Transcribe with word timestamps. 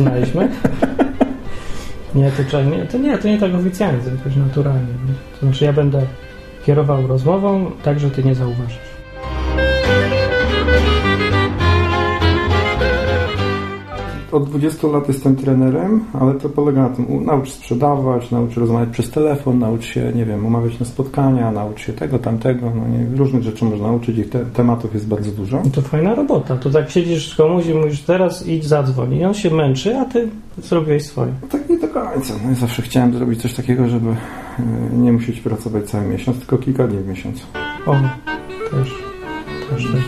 My 0.00 0.26
się 0.26 0.32
poznaliśmy? 0.32 0.48
Nie, 2.14 2.30
to, 2.30 2.62
nie, 2.62 2.86
to 2.86 2.98
nie, 2.98 3.18
to 3.18 3.28
nie 3.28 3.38
tak 3.38 3.54
oficjalnie, 3.54 4.02
to 4.02 4.10
jakoś 4.10 4.36
naturalnie. 4.36 4.80
nie? 4.80 5.14
To 5.40 5.46
znaczy 5.46 5.64
ja 5.64 5.72
będę 5.72 6.02
kierował 6.66 7.06
rozmową, 7.06 7.70
tak, 7.82 8.00
że 8.00 8.10
ty 8.10 8.24
nie 8.24 8.34
zauważysz. 8.34 8.89
Od 14.32 14.50
20 14.50 14.86
lat 14.86 15.08
jestem 15.08 15.36
trenerem, 15.36 16.04
ale 16.12 16.34
to 16.34 16.48
polega 16.48 16.82
na 16.82 16.88
tym, 16.88 17.24
naucz 17.24 17.50
sprzedawać, 17.50 18.30
naucz 18.30 18.56
rozmawiać 18.56 18.88
przez 18.88 19.10
telefon, 19.10 19.58
naucz 19.58 19.84
się, 19.84 20.12
nie 20.14 20.24
wiem, 20.24 20.46
umawiać 20.46 20.80
na 20.80 20.86
spotkania, 20.86 21.52
naucz 21.52 21.80
się 21.80 21.92
tego, 21.92 22.18
tamtego, 22.18 22.72
no 22.74 22.88
nie, 22.88 23.16
różnych 23.16 23.42
rzeczy 23.42 23.64
można 23.64 23.86
nauczyć, 23.86 24.18
ich 24.18 24.30
te, 24.30 24.46
tematów 24.46 24.94
jest 24.94 25.08
bardzo 25.08 25.30
dużo. 25.30 25.62
No 25.64 25.70
to 25.70 25.82
fajna 25.82 26.14
robota. 26.14 26.56
To 26.56 26.70
tak 26.70 26.90
siedzisz 26.90 27.32
z 27.32 27.34
komuś 27.34 27.66
i 27.66 27.74
mówisz 27.74 28.02
teraz 28.02 28.46
idź 28.46 28.66
zadzwoń. 28.66 29.14
I 29.14 29.24
on 29.24 29.34
się 29.34 29.50
męczy, 29.50 29.98
a 29.98 30.04
ty 30.04 30.28
zrobiłeś 30.58 31.06
swoje. 31.06 31.32
Tak 31.50 31.68
nie 31.68 31.78
do 31.78 31.88
końca. 31.88 32.34
No, 32.44 32.50
ja 32.50 32.56
zawsze 32.56 32.82
chciałem 32.82 33.14
zrobić 33.14 33.42
coś 33.42 33.54
takiego, 33.54 33.88
żeby 33.88 34.10
e, 34.10 34.16
nie 34.96 35.12
musieć 35.12 35.40
pracować 35.40 35.84
cały 35.84 36.06
miesiąc, 36.06 36.38
tylko 36.38 36.58
kilka 36.58 36.86
dni 36.86 36.98
w 36.98 37.08
miesiącu. 37.08 37.46
O, 37.86 37.92
też, 38.70 38.94
też 39.70 39.84
tak. 39.92 40.02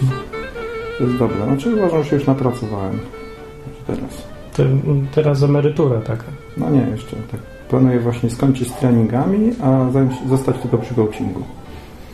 To 0.99 1.05
jest 1.05 1.17
dobre. 1.17 1.45
Znaczy 1.45 1.77
uważam, 1.77 2.05
że 2.05 2.17
już 2.17 2.27
napracowałem. 2.27 2.99
Teraz. 3.87 4.23
To, 4.57 4.63
teraz 5.15 5.43
emerytura 5.43 6.01
taka. 6.01 6.25
No 6.57 6.71
nie, 6.71 6.81
jeszcze 6.91 7.17
tak. 7.17 7.41
Planuję 7.69 8.01
właśnie 8.01 8.31
skończyć 8.31 8.71
z 8.71 8.75
treningami, 8.75 9.51
a 9.63 9.87
zostać 10.29 10.57
tylko 10.59 10.79
przy 10.79 10.95
coachingu. 10.95 11.43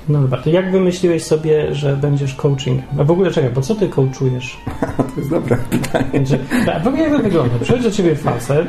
No 0.09 0.21
dobra, 0.23 0.39
to 0.39 0.51
jak 0.51 0.73
wymyśliłeś 0.73 1.25
sobie, 1.25 1.75
że 1.75 1.97
będziesz 1.97 2.35
coaching? 2.35 2.83
A 2.99 3.05
w 3.05 3.11
ogóle 3.11 3.31
czekaj, 3.31 3.51
bo 3.51 3.61
co 3.61 3.75
ty 3.75 3.89
coachujesz? 3.89 4.61
To 4.97 5.21
jest 5.21 5.31
dobre 5.31 5.57
pytanie. 5.71 6.27
Znaczy, 6.27 6.45
a 6.77 6.81
w 6.81 6.87
ogóle 6.89 7.03
jak 7.03 7.13
to 7.13 7.19
wygląda? 7.19 7.55
Przychodzi 7.61 7.85
do 7.85 7.91
ciebie 7.91 8.17
facet 8.17 8.69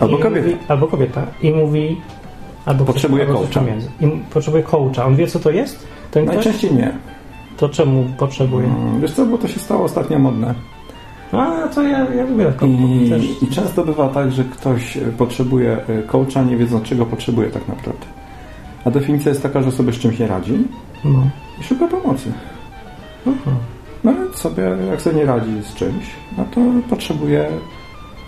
Albo 0.00 0.18
kobieta. 0.18 0.40
Mówi, 0.46 0.56
albo 0.68 0.86
kobieta 0.86 1.26
i 1.42 1.50
mówi 1.50 2.00
albo 2.66 2.84
Potrzebuje 2.84 3.26
coś 3.26 3.34
coacha. 3.34 3.66
I 4.00 4.06
potrzebuje 4.30 4.62
coacha. 4.62 5.06
On 5.06 5.16
wie 5.16 5.26
co 5.26 5.38
to 5.38 5.50
jest? 5.50 5.86
Ten 6.10 6.24
ktoś? 6.24 6.34
Najczęściej 6.36 6.74
nie. 6.74 6.92
To 7.56 7.68
czemu 7.68 8.04
potrzebuje? 8.18 8.66
Mm, 8.66 9.00
Wiesz 9.00 9.12
co, 9.12 9.26
bo 9.26 9.38
to 9.38 9.48
się 9.48 9.60
stało 9.60 9.84
ostatnio 9.84 10.18
modne. 10.18 10.54
A, 11.32 11.68
to 11.74 11.82
ja, 11.82 11.98
ja 12.14 12.24
lubię 12.24 12.44
taką 12.44 12.66
I, 12.66 13.10
też. 13.10 13.42
I 13.42 13.46
często 13.46 13.84
bywa 13.84 14.08
tak, 14.08 14.32
że 14.32 14.44
ktoś 14.44 14.96
e, 14.96 15.00
potrzebuje 15.00 15.72
e, 15.88 16.02
coacha, 16.02 16.42
nie 16.42 16.56
wiedząc 16.56 16.84
czego 16.84 17.06
potrzebuje 17.06 17.48
tak 17.50 17.68
naprawdę. 17.68 18.06
A 18.84 18.90
definicja 18.90 19.28
jest 19.28 19.42
taka, 19.42 19.62
że 19.62 19.72
sobie 19.72 19.92
z 19.92 19.98
czymś 19.98 20.18
nie 20.18 20.26
radzi 20.26 20.58
No. 21.04 21.22
i 21.60 21.62
szuka 21.64 21.86
pomocy. 21.88 22.32
Aha. 23.26 23.50
No 24.04 24.14
więc 24.14 24.36
sobie, 24.36 24.62
jak 24.90 25.00
sobie 25.02 25.16
nie 25.16 25.24
radzi 25.26 25.62
z 25.62 25.74
czymś, 25.74 26.04
no 26.38 26.44
to 26.54 26.60
potrzebuje 26.90 27.46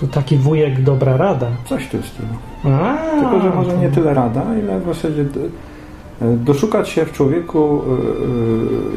To 0.01 0.07
taki 0.07 0.37
wujek 0.37 0.83
dobra 0.83 1.17
rada. 1.17 1.47
coś 1.67 1.85
tu 1.89 1.91
tyłu. 1.99 2.75
A, 2.77 2.97
Tylko, 3.21 3.41
że 3.41 3.51
może 3.51 3.71
to- 3.71 3.77
nie 3.79 3.89
tyle 3.89 4.15
rada, 4.15 4.43
ile 4.63 4.81
w 4.81 4.87
zasadzie 4.87 5.23
e, 5.23 6.37
doszukać 6.37 6.89
się 6.89 7.05
w 7.07 7.13
człowieku 7.13 7.83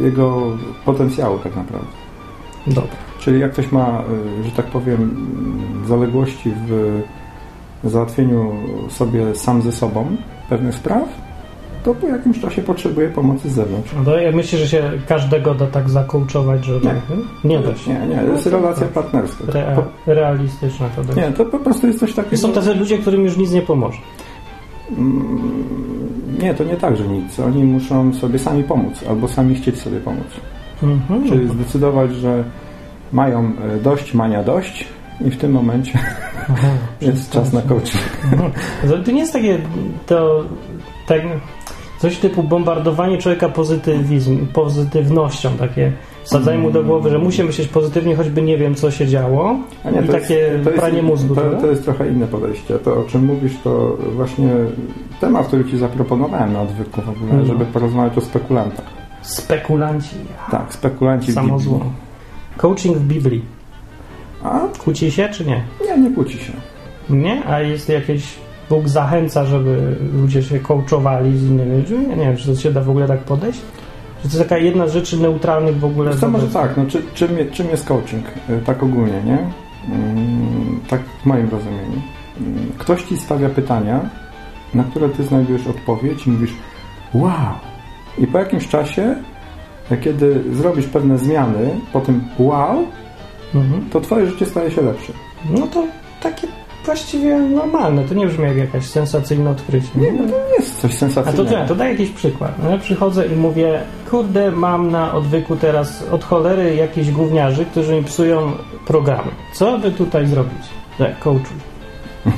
jego 0.03 0.41
potencjału 0.85 1.38
tak 1.40 1.56
naprawdę. 1.56 1.88
Dobra. 2.68 2.91
Czyli 3.23 3.39
jak 3.39 3.51
ktoś 3.51 3.72
ma, 3.72 4.03
e, 4.41 4.44
że 4.44 4.51
tak 4.51 4.66
powiem, 4.66 5.28
zaległości 5.88 6.51
w 6.67 7.01
załatwieniu 7.84 8.51
sobie 8.89 9.35
sam 9.35 9.61
ze 9.61 9.72
sobą 9.72 10.06
pewnych 10.50 10.75
spraw, 10.75 11.03
to 11.84 11.95
po 11.95 12.07
jakimś 12.07 12.39
czasie 12.41 12.61
potrzebuje 12.61 13.09
pomocy 13.09 13.50
z 13.50 13.53
zewnątrz. 13.53 13.95
No 14.06 14.17
ja 14.17 14.31
myślę, 14.31 14.59
że 14.59 14.67
się 14.67 14.91
każdego 15.07 15.53
da 15.56 15.67
tak 15.67 15.89
zakołczować, 15.89 16.66
że 16.66 16.73
Nie. 16.73 16.94
nie 17.50 17.59
da 17.59 17.75
się. 17.75 17.94
Nie, 17.94 18.07
nie, 18.07 18.16
to 18.22 18.31
jest 18.31 18.45
No 18.45 18.51
relacja 18.51 18.84
tak. 18.84 18.94
partnerska. 18.94 19.44
Rea- 19.45 19.84
realistyczna 20.05 20.90
to 20.95 21.03
dość. 21.03 21.17
nie, 21.17 21.31
to 21.31 21.45
po 21.45 21.59
prostu 21.59 21.88
jest 21.88 22.00
coś 22.00 22.13
takiego... 22.13 22.35
I 22.35 22.40
są 22.40 22.51
tacy 22.51 22.73
ludzie, 22.75 22.97
którym 22.97 23.23
już 23.23 23.38
nic 23.38 23.51
nie 23.51 23.61
pomoże. 23.61 23.97
Mm, 24.97 25.63
Nie, 26.41 26.53
to 26.53 26.63
nie 26.63 26.75
tak, 26.75 26.97
że 26.97 27.07
nic. 27.07 27.40
Oni 27.40 27.63
muszą 27.63 28.13
sobie 28.13 28.40
sami 28.40 28.63
pomóc, 28.63 29.03
albo 29.09 29.28
sami 29.28 29.55
chcieć 29.55 29.79
sobie 29.81 30.00
pomóc. 30.00 30.28
Mhm. 30.84 31.29
Czyli 31.29 31.47
zdecydować, 31.50 32.16
że 32.16 32.44
mają 33.13 33.51
e, 33.75 33.79
dość, 33.79 34.13
mania 34.13 34.44
dość 34.44 34.88
i 35.22 35.29
w 35.29 35.38
tym 35.38 35.51
momencie 35.51 36.00
Aha, 36.50 36.68
jest 37.01 37.31
czas 37.31 37.53
na 37.53 37.62
coaching. 37.62 38.03
Mhm. 38.31 38.51
To, 39.06 39.12
nie 39.12 39.19
jest 39.19 39.34
takie 39.34 39.59
to 40.06 40.44
tak, 41.07 41.22
coś 42.00 42.18
typu 42.18 42.44
bombardowanie 42.44 43.18
człowieka 43.18 43.50
pozytywizm, 43.50 44.47
pozytywnością, 44.47 45.57
takie 45.57 45.91
wsadzanie 46.23 46.57
mu 46.57 46.72
do 46.72 46.84
głowy, 46.84 47.09
że 47.09 47.19
musi 47.19 47.44
myśleć 47.44 47.68
pozytywnie, 47.68 48.16
choćby 48.16 48.41
nie 48.41 48.57
wiem, 48.57 48.75
co 48.75 48.91
się 48.91 49.07
działo 49.07 49.56
A 49.84 49.90
nie, 49.90 50.02
i 50.02 50.03
to 50.03 50.12
takie 50.12 50.34
jest, 50.34 50.94
jest, 50.94 51.03
mózgu. 51.03 51.35
To, 51.35 51.41
to 51.62 51.68
jest 51.68 51.84
trochę 51.84 52.09
inne 52.09 52.28
podejście. 52.28 52.79
To, 52.79 53.00
o 53.00 53.03
czym 53.03 53.25
mówisz, 53.25 53.53
to 53.63 53.97
właśnie 54.16 54.50
temat, 55.22 55.47
który 55.47 55.66
Ci 55.66 55.78
zaproponowałem 55.78 56.53
na 56.53 56.62
odwyku 56.62 57.02
w 57.02 57.09
ogóle, 57.09 57.34
No. 57.34 57.46
żeby 57.46 57.66
porozmawiać 57.66 58.18
o 58.18 58.22
spekulantach. 58.22 58.85
Spekulanci. 59.22 60.16
Tak, 60.52 60.73
spekulanci 60.73 61.31
w 61.31 61.35
Samo 61.35 61.47
Biblii. 61.47 61.63
zło. 61.63 61.85
Coaching 62.58 62.97
w 62.97 63.03
Biblii. 63.08 63.41
A 64.44 64.59
Kłóci 64.84 65.12
się 65.12 65.30
czy 65.30 65.46
nie? 65.46 65.64
nie, 65.86 65.97
nie 65.97 66.16
kłóci 66.16 66.38
się. 66.38 66.53
Nie? 67.09 67.46
A 67.47 67.59
jest 67.62 67.90
jakieś... 67.90 68.24
Bóg 68.69 68.90
zachęca, 68.90 69.46
żeby 69.46 69.96
ludzie 70.22 70.44
się 70.44 70.59
coachowali 70.59 71.38
z 71.38 71.44
innymi 71.50 71.78
ludźmi? 71.78 71.97
Ja 72.09 72.16
nie 72.16 72.25
wiem, 72.25 72.38
czy 72.38 72.46
to 72.47 72.56
się 72.62 72.72
da 72.72 72.81
w 72.81 72.90
ogóle 72.90 73.08
tak 73.08 73.19
podejść? 73.19 73.59
Czy 74.22 74.30
to 74.30 74.38
jest 74.38 74.50
taka 74.50 74.58
jedna 74.58 74.88
z 74.88 74.94
rzeczy 74.94 75.18
neutralnych 75.18 75.80
w 75.80 75.86
ogóle? 75.86 76.18
Co, 76.18 76.30
może 76.30 76.47
tak, 76.47 76.78
no, 76.78 76.84
czy, 76.90 77.02
czym, 77.14 77.30
czym 77.52 77.68
jest 77.69 77.86
coaching? 77.86 78.25
Y, 78.50 78.62
Tak 78.66 78.84
ogólnie, 78.84 79.22
nie? 79.25 79.38
Mm, 79.96 80.80
Tak 80.90 81.02
w 81.24 81.25
moim 81.25 81.50
rozumieniu. 81.50 82.02
Mm, 82.41 82.72
Ktoś 82.78 83.03
Ci 83.03 83.18
stawia 83.18 83.50
pytania, 83.50 84.00
na 84.74 84.84
które 84.84 85.09
Ty 85.09 85.24
znajdujesz 85.24 85.68
odpowiedź 85.68 86.28
i 86.28 86.30
mówisz 86.30 86.53
wow! 87.14 87.31
I 88.18 88.28
po 88.28 88.40
jakimś 88.40 88.68
czasie, 88.68 89.16
kiedy 90.04 90.44
zrobisz 90.54 90.86
pewne 90.86 91.18
zmiany 91.18 91.70
po 91.94 92.02
tym 92.02 92.24
wow, 92.40 92.84
Mhm. 93.56 93.90
to 93.90 94.02
Twoje 94.02 94.26
życie 94.28 94.46
staje 94.46 94.72
się 94.72 94.82
lepsze. 94.82 95.14
No 95.50 95.68
to 95.68 95.84
takie 96.22 96.48
właściwie 96.86 97.38
normalne. 97.40 98.04
To 98.04 98.14
nie 98.14 98.28
brzmi 98.28 98.44
jak 98.46 98.58
jakaś 98.58 98.86
sensacyjne 98.86 99.50
odkrycie. 99.50 99.88
Nie, 99.96 100.12
no 100.12 100.18
to 100.24 100.30
nie 100.30 100.56
jest 100.60 100.82
coś 100.82 100.92
A 100.92 100.94
to, 100.94 101.00
sensacyjnego. 101.00 101.50
to, 101.62 101.68
to 101.68 101.76
daj 101.76 101.92
jakiś 101.92 102.10
przykład. 102.10 102.52
No 102.64 102.70
ja 102.72 102.78
przychodzę 102.78 103.28
i 103.28 103.36
mówię, 103.36 103.80
kurde, 104.10 104.52
mam 104.52 104.92
na 104.92 105.14
odwyku 105.14 105.56
teraz 105.56 106.04
od 106.12 106.24
cholery 106.24 106.76
jakichś 106.76 107.10
gówniarzy, 107.12 107.66
którzy 107.66 107.96
mi 107.96 108.04
psują 108.04 108.52
programy. 108.88 109.32
Co 109.54 109.78
by 109.78 109.92
tutaj 109.92 110.28
zrobić? 110.28 110.64
Tak, 110.98 111.20
coachuj. 111.20 111.58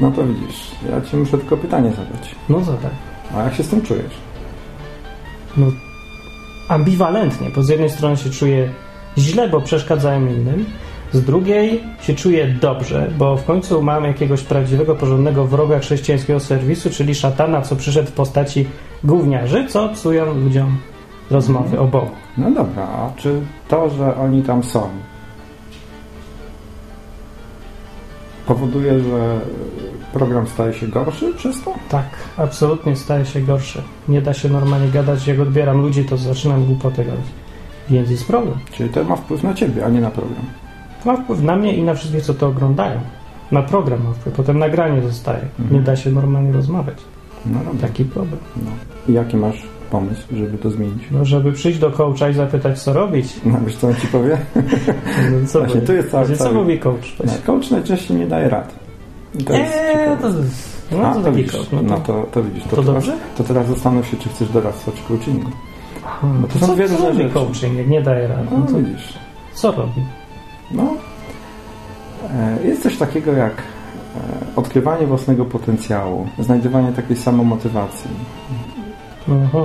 No 0.00 0.10
to 0.10 0.24
widzisz, 0.26 0.70
ja 0.90 1.00
Ci 1.00 1.16
muszę 1.16 1.38
tylko 1.38 1.56
pytanie 1.56 1.90
zadać. 1.90 2.34
No 2.48 2.60
tak? 2.60 2.90
A 3.36 3.42
jak 3.44 3.54
się 3.54 3.62
z 3.62 3.68
tym 3.68 3.82
czujesz? 3.82 4.12
No, 5.56 5.66
ambiwalentnie, 6.68 7.50
bo 7.56 7.62
z 7.62 7.68
jednej 7.68 7.90
strony 7.90 8.16
się 8.16 8.30
czuję 8.30 8.68
źle, 9.18 9.48
bo 9.48 9.60
przeszkadzałem 9.60 10.30
innym, 10.30 10.64
z 11.12 11.24
drugiej 11.24 11.84
się 12.00 12.14
czuję 12.14 12.46
dobrze, 12.46 13.10
bo 13.18 13.36
w 13.36 13.44
końcu 13.44 13.82
mam 13.82 14.04
jakiegoś 14.04 14.42
prawdziwego, 14.42 14.94
porządnego 14.94 15.44
wroga 15.44 15.78
chrześcijańskiego 15.78 16.40
serwisu, 16.40 16.90
czyli 16.90 17.14
szatana, 17.14 17.62
co 17.62 17.76
przyszedł 17.76 18.08
w 18.08 18.12
postaci 18.12 18.66
gówniarzy, 19.04 19.66
co 19.68 19.88
psują 19.88 20.34
ludziom 20.34 20.78
rozmowy 21.30 21.78
o 21.78 21.84
Bogu. 21.84 22.10
No 22.38 22.50
dobra, 22.50 22.82
a 22.82 23.10
czy 23.16 23.40
to, 23.68 23.90
że 23.90 24.16
oni 24.16 24.42
tam 24.42 24.62
są, 24.62 24.88
powoduje, 28.46 29.00
że 29.00 29.40
program 30.12 30.46
staje 30.46 30.72
się 30.74 30.88
gorszy 30.88 31.34
przez 31.34 31.62
to? 31.62 31.74
Tak, 31.88 32.04
absolutnie 32.36 32.96
staje 32.96 33.26
się 33.26 33.40
gorszy. 33.40 33.82
Nie 34.08 34.22
da 34.22 34.34
się 34.34 34.48
normalnie 34.48 34.88
gadać, 34.88 35.26
jak 35.26 35.40
odbieram 35.40 35.80
ludzi, 35.80 36.04
to 36.04 36.16
zaczynam 36.16 36.64
głupoty 36.64 37.04
gadać. 37.04 37.24
Więc 37.90 38.10
jest 38.10 38.26
problem. 38.26 38.54
Czyli 38.72 38.88
to 38.90 39.04
ma 39.04 39.16
wpływ 39.16 39.42
na 39.42 39.54
Ciebie, 39.54 39.84
a 39.84 39.88
nie 39.88 40.00
na 40.00 40.10
program. 40.10 40.44
To 41.04 41.12
ma 41.12 41.22
wpływ 41.22 41.42
na 41.42 41.56
mnie 41.56 41.76
i 41.76 41.82
na 41.82 41.94
wszystkich, 41.94 42.22
co 42.22 42.34
to 42.34 42.46
oglądają. 42.48 43.00
Na 43.52 43.62
program 43.62 44.04
ma 44.04 44.12
wpływ, 44.12 44.34
potem 44.34 44.58
nagranie 44.58 45.02
zostaje. 45.02 45.40
Nie 45.70 45.80
da 45.80 45.96
się 45.96 46.10
normalnie 46.10 46.52
rozmawiać. 46.52 46.96
No 47.46 47.58
dobra. 47.58 47.88
Taki 47.88 48.04
problem. 48.04 48.38
No. 48.56 48.70
I 49.08 49.12
jaki 49.12 49.36
masz 49.36 49.62
pomysł, 49.90 50.22
żeby 50.36 50.58
to 50.58 50.70
zmienić? 50.70 51.02
No, 51.10 51.24
żeby 51.24 51.52
przyjść 51.52 51.78
do 51.78 51.90
coacha 51.90 52.28
i 52.28 52.34
zapytać, 52.34 52.82
co 52.82 52.92
robić. 52.92 53.26
No, 53.44 53.58
wiesz 53.66 53.76
co 53.76 53.88
on 53.88 53.94
Ci 53.94 54.06
powie? 54.06 54.38
No, 55.32 55.46
co 55.48 55.58
Właśnie, 55.58 55.74
powie? 55.74 55.86
tu 55.86 55.92
jest 55.92 56.10
cały- 56.10 56.20
Właśnie, 56.24 56.36
Co 56.36 56.44
cały- 56.44 56.56
mówi 56.56 56.78
coach? 56.78 57.16
No, 57.24 57.32
coach 57.46 57.70
najczęściej 57.70 58.16
nie 58.16 58.26
daje 58.26 58.48
rad. 58.48 58.74
To 59.46 59.52
jest 59.52 59.74
Eee, 59.74 60.16
to 60.20 60.26
jest... 60.28 60.82
No, 60.92 61.06
A, 61.06 61.14
to 61.14 61.20
to 61.20 61.32
widzisz. 61.32 61.70
No, 61.72 61.82
no 61.82 61.96
to... 62.00 62.00
to, 62.12 62.26
to 62.32 62.42
widzisz. 62.42 62.62
To, 62.64 62.68
to 62.70 62.76
teraz, 62.82 62.86
dobrze? 62.86 63.16
to 63.36 63.44
teraz 63.44 63.66
zastanów 63.66 64.06
się, 64.08 64.16
czy 64.16 64.28
chcesz 64.28 64.48
doradztwa 64.48 64.92
czy 64.92 65.02
coachingu. 65.02 65.50
No 66.40 66.48
to 66.48 66.58
są 66.58 66.66
co, 66.66 66.74
dwie 66.74 66.86
różne 66.86 67.14
rzeczy. 67.14 67.30
coaching, 67.34 67.74
jak 67.78 67.88
nie 67.88 68.02
daje 68.02 68.28
rady? 68.28 68.42
No 68.50 68.58
No, 68.58 68.66
to 68.66 68.72
widzisz. 68.78 69.14
co 69.54 69.72
robi? 69.72 70.02
No, 70.70 70.94
e, 72.30 72.66
jest 72.66 72.82
coś 72.82 72.96
takiego 72.96 73.32
jak 73.32 73.52
e, 73.52 74.56
odkrywanie 74.56 75.06
własnego 75.06 75.44
potencjału, 75.44 76.26
znajdywanie 76.38 76.92
takiej 76.92 77.16
samomotywacji. 77.16 78.10
Aha. 79.44 79.58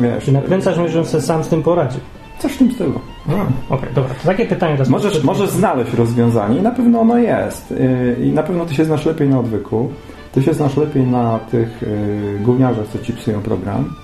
Wiesz, 0.00 0.24
Czy 0.24 0.32
nakręcasz 0.32 0.78
mnie, 0.78 0.88
żebym 0.88 1.06
sobie 1.08 1.22
sam 1.22 1.44
z 1.44 1.48
tym 1.48 1.62
poradził? 1.62 2.00
Coś 2.38 2.52
w 2.52 2.58
tym 2.58 2.72
stylu. 2.72 3.00
Okej, 3.28 3.46
okay, 3.70 3.88
dobra. 3.94 4.14
To 4.14 4.26
takie 4.26 4.46
pytanie 4.46 4.72
teraz. 4.72 4.88
Możesz, 4.88 5.24
możesz 5.24 5.50
znaleźć 5.50 5.94
rozwiązanie 5.94 6.58
i 6.58 6.62
na 6.62 6.70
pewno 6.70 7.00
ono 7.00 7.18
jest. 7.18 7.70
Yy, 7.70 8.26
I 8.26 8.32
na 8.32 8.42
pewno 8.42 8.66
ty 8.66 8.74
się 8.74 8.84
znasz 8.84 9.06
lepiej 9.06 9.28
na 9.28 9.38
odwyku. 9.38 9.88
Ty 10.32 10.42
się 10.42 10.54
znasz 10.54 10.76
lepiej 10.76 11.06
na 11.06 11.38
tych 11.38 11.82
yy, 11.82 12.38
gówniarzach, 12.40 12.86
co 12.92 12.98
ci 12.98 13.12
psują 13.12 13.40
program. 13.40 13.94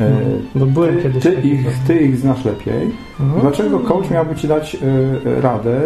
Yy, 0.00 0.06
no, 0.54 0.66
byłem 0.66 0.96
ty, 0.96 1.02
kiedyś 1.02 1.22
ty 1.22 1.34
ich, 1.34 1.66
ty 1.86 2.00
ich 2.00 2.16
znasz 2.16 2.44
lepiej. 2.44 2.90
Mhm. 3.20 3.40
Dlaczego 3.40 3.80
coach 3.80 4.10
miałby 4.10 4.34
ci 4.34 4.48
dać 4.48 4.76
radę? 5.40 5.80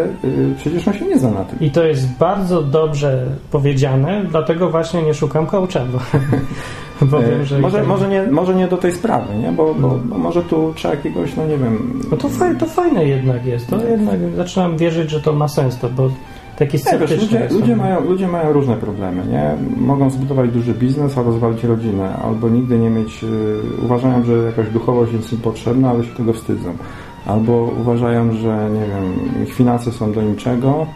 Przecież 0.57 0.89
on 0.89 0.95
się 0.95 1.07
nie 1.07 1.19
zna 1.19 1.31
na 1.31 1.45
tym. 1.45 1.61
I 1.61 1.71
to 1.71 1.85
jest 1.85 2.19
bardzo 2.19 2.63
dobrze 2.63 3.27
powiedziane, 3.51 4.25
dlatego 4.31 4.71
właśnie 4.71 5.03
nie 5.03 5.15
szukam 5.15 5.47
coacha, 5.47 5.81
bo, 5.93 5.99
wiem, 7.07 7.45
że... 7.45 7.59
może, 7.59 7.83
może, 7.83 8.09
nie, 8.09 8.23
może 8.23 8.55
nie 8.55 8.69
do 8.69 8.77
tej 8.77 8.93
sprawy, 8.93 9.35
nie? 9.39 9.53
Bo, 9.53 9.75
bo, 9.75 9.89
bo 10.05 10.19
może 10.19 10.43
tu 10.43 10.73
trzeba 10.77 10.95
jakiegoś, 10.95 11.37
no 11.37 11.47
nie 11.47 11.59
wiem... 11.59 12.01
No 12.11 12.17
to, 12.17 12.29
faj, 12.29 12.57
to 12.57 12.67
fajne 12.67 13.05
jednak 13.05 13.47
jest. 13.47 13.71
To 13.71 13.87
jednak 13.87 14.19
zaczynam 14.37 14.77
wierzyć, 14.77 15.11
że 15.11 15.21
to 15.21 15.33
ma 15.33 15.49
sens, 15.49 15.79
to, 15.79 15.89
bo 15.89 16.11
takie 16.59 16.79
nie, 16.93 16.99
wiesz, 16.99 17.21
ludzie, 17.21 17.49
ludzie, 17.51 17.77
mają, 17.77 18.05
ludzie 18.05 18.29
mają 18.29 18.53
różne 18.53 18.77
problemy, 18.77 19.27
nie? 19.27 19.55
Mogą 19.77 20.11
zbudować 20.11 20.51
duży 20.51 20.75
biznes, 20.75 21.19
a 21.19 21.23
rozwalić 21.23 21.65
rodzinę, 21.65 22.17
albo 22.17 22.49
nigdy 22.49 22.79
nie 22.79 22.91
mieć... 22.91 23.23
Yy, 23.23 23.29
uważają, 23.85 24.25
że 24.25 24.33
jakaś 24.33 24.69
duchowość 24.69 25.13
jest 25.13 25.33
im 25.33 25.39
potrzebna, 25.39 25.91
ale 25.91 26.05
się 26.05 26.15
tego 26.15 26.33
wstydzą. 26.33 26.75
Albo 27.27 27.71
uważają, 27.81 28.33
że, 28.33 28.71
nie 28.71 28.87
wiem, 28.87 29.43
ich 29.45 29.55
finanse 29.55 29.93
są 29.93 30.13
do 30.13 30.23
niczego, 30.23 30.87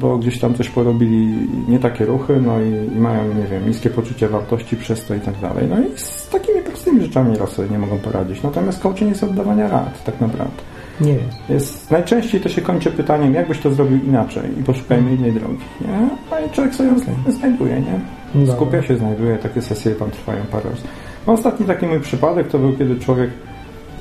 bo 0.00 0.18
gdzieś 0.18 0.40
tam 0.40 0.54
coś 0.54 0.68
porobili 0.68 1.48
nie 1.68 1.78
takie 1.78 2.04
ruchy, 2.04 2.40
no 2.46 2.60
i, 2.60 2.96
i, 2.96 3.00
mają, 3.00 3.34
nie 3.34 3.46
wiem, 3.46 3.68
niskie 3.68 3.90
poczucie 3.90 4.28
wartości 4.28 4.76
przez 4.76 5.04
to 5.04 5.14
i 5.14 5.20
tak 5.20 5.38
dalej. 5.40 5.66
No 5.68 5.80
i 5.80 5.98
z 5.98 6.28
takimi 6.28 6.62
prostymi 6.62 7.02
rzeczami 7.02 7.32
nieraz 7.32 7.50
sobie 7.50 7.68
nie 7.68 7.78
mogą 7.78 7.98
poradzić. 7.98 8.42
Natomiast 8.42 8.82
coaching 8.82 9.10
jest 9.10 9.24
oddawania 9.24 9.68
rad, 9.68 10.04
tak 10.04 10.20
naprawdę. 10.20 10.62
Nie 11.00 11.12
jest. 11.12 11.48
jest. 11.48 11.90
Najczęściej 11.90 12.40
to 12.40 12.48
się 12.48 12.60
kończy 12.60 12.90
pytaniem, 12.90 13.34
jakbyś 13.34 13.58
to 13.58 13.70
zrobił 13.70 13.98
inaczej 14.04 14.42
i 14.60 14.62
poszukajmy 14.62 15.14
innej 15.14 15.32
drogi, 15.32 15.58
nie? 15.80 16.08
No 16.30 16.46
i 16.46 16.50
człowiek 16.50 16.74
sobie 16.74 16.88
ją 16.88 16.96
znajduje, 17.32 17.80
nie? 17.80 18.46
Skupia 18.52 18.82
się, 18.82 18.96
znajduje, 18.96 19.36
takie 19.36 19.62
sesje 19.62 19.94
tam 19.94 20.10
trwają 20.10 20.44
parę 20.50 20.70
razy. 20.70 20.82
No, 21.26 21.32
ostatni 21.32 21.66
taki 21.66 21.86
mój 21.86 22.00
przypadek 22.00 22.48
to 22.48 22.58
był, 22.58 22.72
kiedy 22.72 22.96
człowiek 22.96 23.30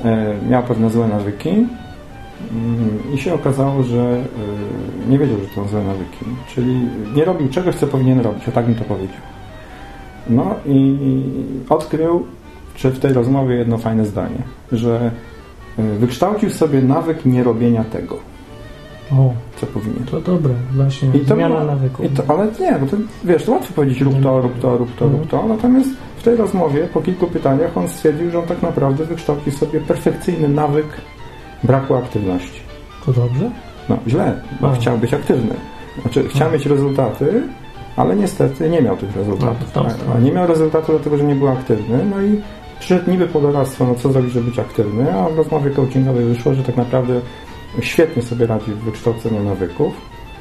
e, 0.05 0.35
miał 0.49 0.63
pewne 0.63 0.89
złe 0.89 1.07
nawyki, 1.07 1.67
i 3.13 3.17
się 3.17 3.33
okazało, 3.33 3.83
że 3.83 4.23
y, 5.05 5.09
nie 5.09 5.19
wiedział, 5.19 5.37
że 5.37 5.47
to 5.47 5.55
są 5.55 5.67
złe 5.67 5.83
nawyki. 5.83 6.25
Czyli 6.55 6.79
nie 7.15 7.25
robił 7.25 7.49
czegoś, 7.49 7.75
co 7.75 7.87
powinien 7.87 8.19
robić, 8.19 8.47
o 8.47 8.51
tak 8.51 8.65
bym 8.65 8.75
to 8.75 8.83
powiedział. 8.83 9.21
No 10.29 10.55
i 10.65 10.97
odkrył, 11.69 12.25
czy 12.75 12.89
w 12.89 12.99
tej 12.99 13.13
rozmowie 13.13 13.55
jedno 13.55 13.77
fajne 13.77 14.05
zdanie, 14.05 14.43
że 14.71 15.11
y, 15.79 15.83
wykształcił 15.97 16.49
sobie 16.49 16.81
nawyk 16.81 17.25
nierobienia 17.25 17.83
tego, 17.83 18.17
o, 19.11 19.33
co 19.55 19.65
powinien. 19.65 20.03
To 20.11 20.21
dobre, 20.21 20.53
właśnie, 20.75 21.09
I 21.13 21.19
to 21.19 21.35
zmiana 21.35 21.63
nawyku. 21.63 22.03
ale 22.27 22.47
nie, 22.59 22.79
bo 22.79 22.85
to, 22.85 22.97
wiesz, 23.23 23.43
to 23.43 23.51
łatwo 23.51 23.73
powiedzieć 23.73 24.01
rób 24.01 24.21
to, 24.23 24.41
rób 24.41 24.59
to, 24.59 24.77
rób 24.77 24.95
to, 24.95 25.09
rób 25.09 25.27
to, 25.27 25.47
natomiast 25.47 25.89
w 26.17 26.23
tej 26.23 26.35
rozmowie, 26.35 26.87
po 26.93 27.01
kilku 27.01 27.27
pytaniach 27.27 27.77
on 27.77 27.89
stwierdził, 27.89 28.31
że 28.31 28.39
on 28.39 28.45
tak 28.45 28.61
naprawdę 28.61 29.05
wykształcił 29.05 29.51
sobie 29.51 29.79
perfekcyjny 29.79 30.47
nawyk 30.47 30.85
braku 31.63 31.95
aktywności. 31.95 32.59
To 33.05 33.13
dobrze? 33.13 33.51
No, 33.89 33.97
źle, 34.07 34.41
bo 34.61 34.69
A. 34.71 34.75
chciał 34.75 34.97
być 34.97 35.13
aktywny. 35.13 35.53
Znaczy, 36.01 36.27
chciał 36.29 36.49
A. 36.49 36.51
mieć 36.51 36.65
rezultaty, 36.65 37.43
ale 37.95 38.15
niestety 38.15 38.69
nie 38.69 38.81
miał 38.81 38.97
tych 38.97 39.15
rezultatów. 39.15 39.75
No, 39.75 39.85
a 40.15 40.19
nie 40.19 40.31
miał 40.31 40.47
rezultatu 40.47 40.91
dlatego, 40.91 41.17
że 41.17 41.23
nie 41.23 41.35
był 41.35 41.47
aktywny, 41.47 42.05
no 42.05 42.21
i 42.21 42.41
przyszedł 42.79 43.11
niby 43.11 43.27
po 43.27 43.41
doradztwo, 43.41 43.85
no 43.85 43.95
co 43.95 44.11
zrobić, 44.11 44.33
żeby 44.33 44.49
być 44.49 44.59
aktywny, 44.59 45.13
a 45.19 45.29
w 45.29 45.37
rozmowie 45.37 45.71
coachingowej 45.71 46.25
wyszło, 46.25 46.53
że 46.53 46.63
tak 46.63 46.77
naprawdę 46.77 47.21
świetnie 47.81 48.21
sobie 48.23 48.45
radzi 48.45 48.71
w 48.71 48.77
wykształceniu 48.77 49.43
nawyków, 49.43 49.93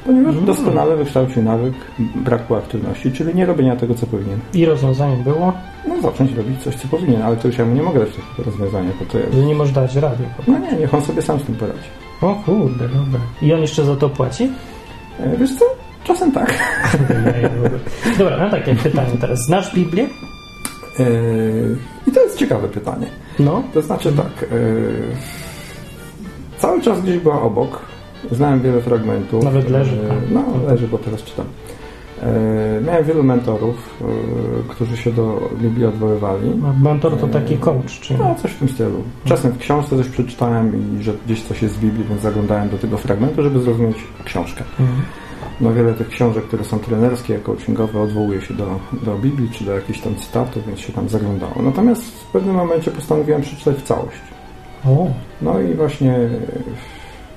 ponieważ 0.05 0.33
mm. 0.33 0.45
doskonale 0.45 0.97
wykształcił 0.97 1.43
nawyk 1.43 1.73
braku 2.15 2.55
aktywności, 2.55 3.11
czyli 3.11 3.35
nie 3.35 3.45
robienia 3.45 3.75
tego, 3.75 3.95
co 3.95 4.05
powinien. 4.07 4.39
I 4.53 4.65
rozwiązaniem 4.65 5.23
było? 5.23 5.53
No 5.87 6.01
zacząć 6.01 6.33
robić 6.33 6.63
coś, 6.63 6.75
co 6.75 6.87
powinien, 6.87 7.21
ale 7.21 7.35
to 7.37 7.47
już 7.47 7.57
ja 7.57 7.65
mu 7.65 7.75
nie 7.75 7.83
mogę 7.83 7.99
dać 7.99 8.09
takiego 8.09 8.51
rozwiązania, 8.51 8.89
bo 8.99 9.05
to 9.05 9.17
jest... 9.17 9.33
Że 9.33 9.45
nie 9.45 9.55
możesz 9.55 9.73
dać 9.73 9.95
rady. 9.95 10.23
No 10.47 10.57
nie, 10.57 10.71
niech 10.71 10.93
on 10.93 11.01
sobie 11.01 11.21
sam 11.21 11.39
z 11.39 11.43
tym 11.43 11.55
poradzi. 11.55 11.89
O 12.21 12.35
kurde, 12.45 12.87
dobra. 12.87 13.19
I 13.41 13.53
on 13.53 13.61
jeszcze 13.61 13.85
za 13.85 13.95
to 13.95 14.09
płaci? 14.09 14.51
E, 15.19 15.37
wiesz 15.37 15.55
co? 15.55 15.65
Czasem 16.03 16.31
tak. 16.31 16.53
dobra, 18.17 18.37
no 18.37 18.49
takie 18.49 18.75
pytanie 18.75 19.17
teraz. 19.21 19.39
Znasz 19.45 19.75
Biblię? 19.75 20.03
E, 20.99 21.05
I 22.07 22.11
to 22.11 22.21
jest 22.23 22.37
ciekawe 22.37 22.67
pytanie. 22.67 23.07
No. 23.39 23.63
To 23.73 23.81
znaczy 23.81 24.11
tak... 24.11 24.43
E, 24.43 24.57
cały 26.57 26.81
czas 26.81 27.01
gdzieś 27.01 27.17
była 27.17 27.41
obok, 27.41 27.81
Znałem 28.31 28.61
wiele 28.61 28.81
fragmentów. 28.81 29.43
Nawet 29.43 29.69
leży. 29.69 29.95
E, 30.05 30.07
tak. 30.07 30.17
No, 30.31 30.43
leży, 30.67 30.87
bo 30.87 30.97
teraz 30.97 31.23
czytam. 31.23 31.45
E, 32.21 32.81
miałem 32.85 33.03
wielu 33.03 33.23
mentorów, 33.23 34.01
e, 34.01 34.05
którzy 34.69 34.97
się 34.97 35.11
do 35.11 35.49
Biblii 35.61 35.85
odwoływali. 35.85 36.61
A 36.65 36.83
mentor 36.83 37.17
to 37.17 37.27
taki 37.27 37.57
coach, 37.57 37.99
czy 38.01 38.17
No, 38.17 38.35
coś 38.41 38.51
w 38.51 38.59
tym 38.59 38.69
stylu. 38.69 39.03
Czasem 39.25 39.51
w 39.51 39.57
książce 39.57 39.97
coś 39.97 40.07
przeczytałem 40.07 40.99
i 40.99 41.03
że 41.03 41.13
gdzieś 41.25 41.43
coś 41.43 41.61
jest 41.61 41.75
w 41.75 41.79
Biblii, 41.79 42.05
więc 42.09 42.21
zaglądałem 42.21 42.69
do 42.69 42.77
tego 42.77 42.97
fragmentu, 42.97 43.43
żeby 43.43 43.59
zrozumieć 43.59 43.97
książkę. 44.25 44.63
Mhm. 44.79 45.01
No 45.61 45.73
wiele 45.73 45.93
tych 45.93 46.09
książek, 46.09 46.43
które 46.43 46.63
są 46.63 46.79
trenerskie, 46.79 47.39
coachingowe, 47.39 48.01
odwołuje 48.01 48.41
się 48.41 48.53
do, 48.53 48.79
do 49.03 49.17
Biblii, 49.17 49.49
czy 49.49 49.63
do 49.63 49.71
jakichś 49.71 49.99
tam 49.99 50.15
cytatów, 50.15 50.67
więc 50.67 50.79
się 50.79 50.93
tam 50.93 51.09
zaglądało. 51.09 51.61
Natomiast 51.61 52.03
w 52.03 52.25
pewnym 52.25 52.55
momencie 52.55 52.91
postanowiłem 52.91 53.41
przeczytać 53.41 53.75
w 53.75 53.83
całość. 53.83 54.17
O. 54.85 55.07
No 55.41 55.59
i 55.59 55.73
właśnie 55.73 56.29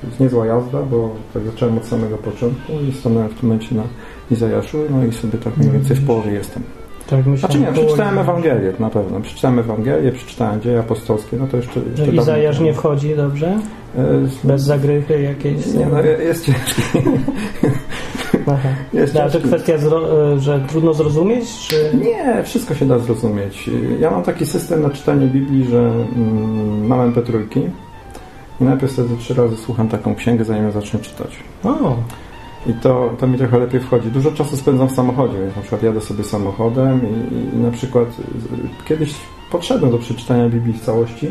jest 0.06 0.20
niezła 0.20 0.46
jazda, 0.46 0.82
bo 0.82 1.10
tak 1.34 1.42
zacząłem 1.44 1.78
od 1.78 1.86
samego 1.86 2.18
początku 2.18 2.72
i 2.88 2.92
stanąłem 2.92 3.28
w 3.28 3.40
tym 3.40 3.48
momencie 3.48 3.74
na 3.74 3.82
Izajaszu, 4.30 4.78
no 4.90 5.04
i 5.04 5.12
sobie 5.12 5.38
tak 5.38 5.56
mniej 5.56 5.70
więcej 5.70 5.96
w 5.96 6.06
połowie 6.06 6.32
jestem. 6.32 6.62
Tak, 7.06 7.26
myślę, 7.26 7.38
znaczy 7.38 7.60
nie, 7.60 7.72
przeczytałem 7.72 8.18
Ewangelię 8.18 8.72
na 8.78 8.90
pewno. 8.90 9.20
Przeczytałem 9.20 9.58
Ewangelię, 9.58 10.12
przeczytałem 10.12 10.60
dzieje 10.60 10.78
apostolskie, 10.78 11.36
no 11.36 11.46
to 11.46 11.56
jeszcze... 11.56 11.80
jeszcze 11.80 12.12
no 12.12 12.22
Izajasz 12.22 12.60
nie 12.60 12.74
wchodzi 12.74 13.16
dobrze? 13.16 13.58
E, 13.96 14.04
Bez 14.44 14.62
zagrychy 14.62 15.22
jakiejś? 15.22 15.66
Nie, 15.66 15.86
no 15.86 16.00
jest 16.02 16.46
ciężki. 16.46 16.82
Aha. 18.46 18.68
Jest 18.92 19.14
no, 19.14 19.20
ale 19.20 19.30
to 19.30 19.40
kwestia, 19.40 19.74
e, 19.74 20.40
że 20.40 20.60
trudno 20.68 20.94
zrozumieć? 20.94 21.68
Czy... 21.68 21.90
Nie, 22.02 22.42
wszystko 22.42 22.74
się 22.74 22.86
da 22.86 22.98
zrozumieć. 22.98 23.70
Ja 24.00 24.10
mam 24.10 24.22
taki 24.22 24.46
system 24.46 24.82
na 24.82 24.90
czytanie 24.90 25.26
Biblii, 25.26 25.64
że 25.64 25.78
mm, 26.16 26.86
mam 26.86 27.12
MP3 27.12 27.68
i 28.60 28.64
najpierw 28.64 28.92
wtedy 28.92 29.16
trzy 29.16 29.34
razy 29.34 29.56
słucham 29.56 29.88
taką 29.88 30.14
księgę, 30.14 30.44
zanim 30.44 30.64
ją 30.64 30.70
zacznę 30.70 31.00
czytać. 31.00 31.30
O. 31.64 31.96
I 32.66 32.72
to, 32.74 33.10
to 33.20 33.26
mi 33.26 33.38
trochę 33.38 33.58
lepiej 33.58 33.80
wchodzi. 33.80 34.08
Dużo 34.10 34.32
czasu 34.32 34.56
spędzam 34.56 34.88
w 34.88 34.92
samochodzie, 34.92 35.38
więc 35.40 35.56
na 35.56 35.62
przykład 35.62 35.82
jadę 35.82 36.00
sobie 36.00 36.24
samochodem 36.24 37.00
i, 37.10 37.54
i 37.56 37.58
na 37.58 37.70
przykład 37.70 38.08
kiedyś 38.84 39.14
podszedłem 39.50 39.90
do 39.90 39.98
przeczytania 39.98 40.48
Biblii 40.48 40.74
w 40.74 40.80
całości 40.80 41.28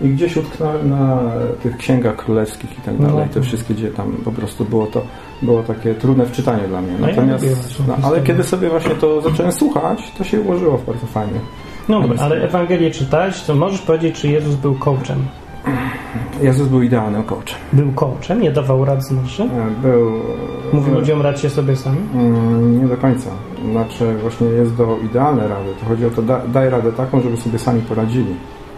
i 0.00 0.08
gdzieś 0.08 0.36
utknąłem 0.36 0.90
na 0.90 1.22
tych 1.62 1.76
księgach 1.76 2.16
królewskich 2.16 2.78
i 2.78 2.82
tak 2.82 2.98
dalej. 2.98 3.26
No. 3.28 3.34
Te 3.34 3.42
wszystkie, 3.42 3.74
gdzie 3.74 3.88
tam 3.88 4.12
po 4.12 4.32
prostu 4.32 4.64
było 4.64 4.86
to 4.86 5.02
było 5.42 5.62
takie 5.62 5.94
trudne 5.94 6.26
w 6.26 6.32
czytaniu 6.32 6.68
dla 6.68 6.80
mnie. 6.80 6.92
No 7.00 7.06
Natomiast, 7.06 7.46
no, 7.88 7.96
ale 8.02 8.20
kiedy 8.20 8.42
sobie 8.42 8.68
właśnie 8.68 8.94
to 8.94 9.20
zacząłem 9.20 9.52
słuchać, 9.52 10.12
to 10.18 10.24
się 10.24 10.40
ułożyło 10.40 10.78
bardzo 10.86 11.06
fajnie. 11.06 11.40
No 11.88 12.00
dobra, 12.00 12.24
ale 12.24 12.36
Ewangelię 12.36 12.90
czytać, 12.90 13.42
to 13.42 13.54
możesz 13.54 13.80
powiedzieć, 13.80 14.20
czy 14.20 14.28
Jezus 14.28 14.54
był 14.54 14.74
coachem? 14.74 15.18
Jezus 16.42 16.68
był 16.68 16.82
idealnym 16.82 17.24
coachem. 17.24 17.58
Był 17.72 17.92
coachem? 17.92 18.40
Nie 18.40 18.50
dawał 18.50 18.84
rad 18.84 19.04
znaczy? 19.04 19.48
Był... 19.82 20.12
Mówił 20.72 20.94
ludziom 20.94 21.22
radźcie 21.22 21.50
sobie 21.50 21.76
sami? 21.76 21.98
Mm, 22.14 22.82
nie 22.82 22.88
do 22.88 22.96
końca. 22.96 23.30
Znaczy 23.70 24.14
właśnie 24.22 24.46
jest 24.46 24.74
do 24.74 24.98
idealne 25.04 25.48
rady. 25.48 25.70
To 25.80 25.86
chodzi 25.86 26.06
o 26.06 26.10
to, 26.10 26.22
da, 26.22 26.40
daj 26.46 26.70
radę 26.70 26.92
taką, 26.92 27.20
żeby 27.20 27.36
sobie 27.36 27.58
sami 27.58 27.80
poradzili. 27.80 28.34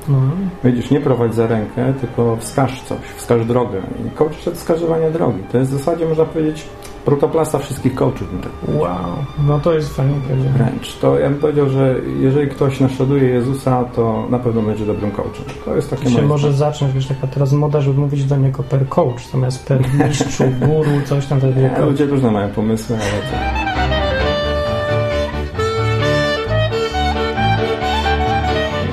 No. 0.08 0.18
Widzisz, 0.64 0.90
nie 0.90 1.00
prowadź 1.00 1.34
za 1.34 1.46
rękę, 1.46 1.94
tylko 2.00 2.36
wskaż 2.36 2.82
coś, 2.82 2.98
wskaż 3.16 3.44
drogę. 3.44 3.80
I 4.06 4.10
coach 4.10 4.44
to 4.44 4.50
wskazywanie 4.50 5.10
drogi. 5.10 5.42
To 5.52 5.58
jest 5.58 5.70
w 5.70 5.78
zasadzie, 5.78 6.08
można 6.08 6.24
powiedzieć, 6.24 6.66
protoplasta 7.04 7.58
wszystkich 7.58 7.94
coachów. 7.94 8.28
Wow, 8.68 8.88
no 9.46 9.60
to 9.60 9.74
jest 9.74 9.96
fajnie 9.96 10.14
powiedziane. 10.28 10.58
Wręcz. 10.58 10.96
To 10.96 11.18
ja 11.18 11.30
bym 11.30 11.38
powiedział, 11.38 11.68
że 11.68 11.96
jeżeli 12.20 12.48
ktoś 12.48 12.80
naśladuje 12.80 13.28
Jezusa, 13.28 13.84
to 13.84 14.26
na 14.30 14.38
pewno 14.38 14.62
będzie 14.62 14.86
dobrym 14.86 15.10
coachem. 15.10 15.44
To 15.64 15.76
jest 15.76 15.90
takie 15.90 16.10
się 16.10 16.22
może 16.22 16.52
zacząć, 16.52 16.92
wiesz, 16.92 17.06
taka 17.06 17.26
teraz 17.26 17.52
moda, 17.52 17.80
żeby 17.80 18.00
mówić 18.00 18.24
do 18.24 18.36
niego 18.36 18.62
per 18.62 18.88
coach, 18.88 19.30
zamiast 19.32 19.66
per 19.66 19.80
mistrzu, 20.06 20.44
guru, 20.60 20.90
coś 21.04 21.26
tam. 21.26 21.40
Nie, 21.56 21.84
ludzie 21.86 22.06
różne 22.06 22.30
mają 22.30 22.48
pomysły, 22.48 22.96
ale 22.96 23.22
to... 23.22 23.68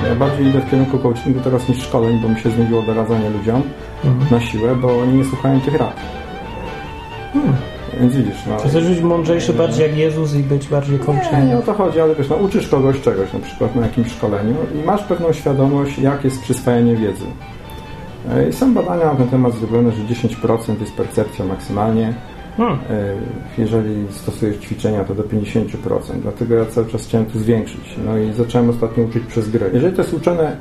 Ja 0.08 0.14
bardziej 0.14 0.46
idę 0.46 0.60
w 0.60 0.70
kierunku 0.70 0.98
coachingu 0.98 1.40
teraz 1.40 1.68
niż 1.68 1.82
szkoleń, 1.82 2.18
bo 2.22 2.28
mi 2.28 2.40
się 2.40 2.50
zmieniło 2.50 2.82
doradzanie 2.82 3.30
ludziom 3.30 3.62
mhm. 4.04 4.30
na 4.30 4.40
siłę, 4.40 4.76
bo 4.76 5.00
oni 5.00 5.18
nie 5.18 5.24
słuchają 5.24 5.60
tych 5.60 5.74
rad. 5.74 5.96
Hmm. 7.32 7.75
Więc 8.00 8.16
widzisz, 8.16 8.46
no. 8.48 8.56
Czy 8.62 8.68
chcesz 8.68 8.88
być 8.88 9.00
mądrzejszy 9.00 9.52
bardziej 9.52 9.88
jak 9.88 9.96
Jezus 9.96 10.34
i 10.34 10.38
być 10.42 10.68
bardziej 10.68 10.98
coachem? 10.98 11.40
Nie, 11.40 11.46
nie 11.52 11.58
o 11.58 11.62
to 11.62 11.74
chodzi, 11.74 12.00
ale 12.00 12.14
wiesz, 12.14 12.28
no, 12.28 12.36
uczysz 12.36 12.68
kogoś 12.68 13.00
czegoś, 13.00 13.32
na 13.32 13.38
przykład 13.38 13.76
na 13.76 13.82
jakimś 13.82 14.12
szkoleniu 14.12 14.54
i 14.82 14.86
masz 14.86 15.02
pewną 15.04 15.32
świadomość, 15.32 15.98
jak 15.98 16.24
jest 16.24 16.42
przyswajanie 16.42 16.96
wiedzy. 16.96 17.24
E, 18.30 18.52
Są 18.52 18.74
badania 18.74 19.04
na 19.04 19.14
ten 19.14 19.28
temat 19.28 19.54
zrobione, 19.54 19.92
że 19.92 20.02
10% 20.02 20.80
jest 20.80 20.92
percepcja 20.92 21.44
maksymalnie. 21.44 22.14
Hmm. 22.56 22.78
E, 22.90 23.14
Jeżeli 23.58 24.06
stosujesz 24.10 24.56
ćwiczenia, 24.56 25.04
to 25.04 25.14
do 25.14 25.22
50%. 25.22 25.66
Dlatego 26.22 26.54
ja 26.54 26.66
cały 26.66 26.86
czas 26.86 27.04
chciałem 27.04 27.26
to 27.26 27.38
zwiększyć. 27.38 27.96
No 28.06 28.18
i 28.18 28.32
zacząłem 28.32 28.70
ostatnio 28.70 29.04
uczyć 29.04 29.22
przez 29.24 29.48
grę. 29.50 29.66
Jeżeli 29.72 29.96
to 29.96 30.02
jest 30.02 30.14
uczone 30.14 30.56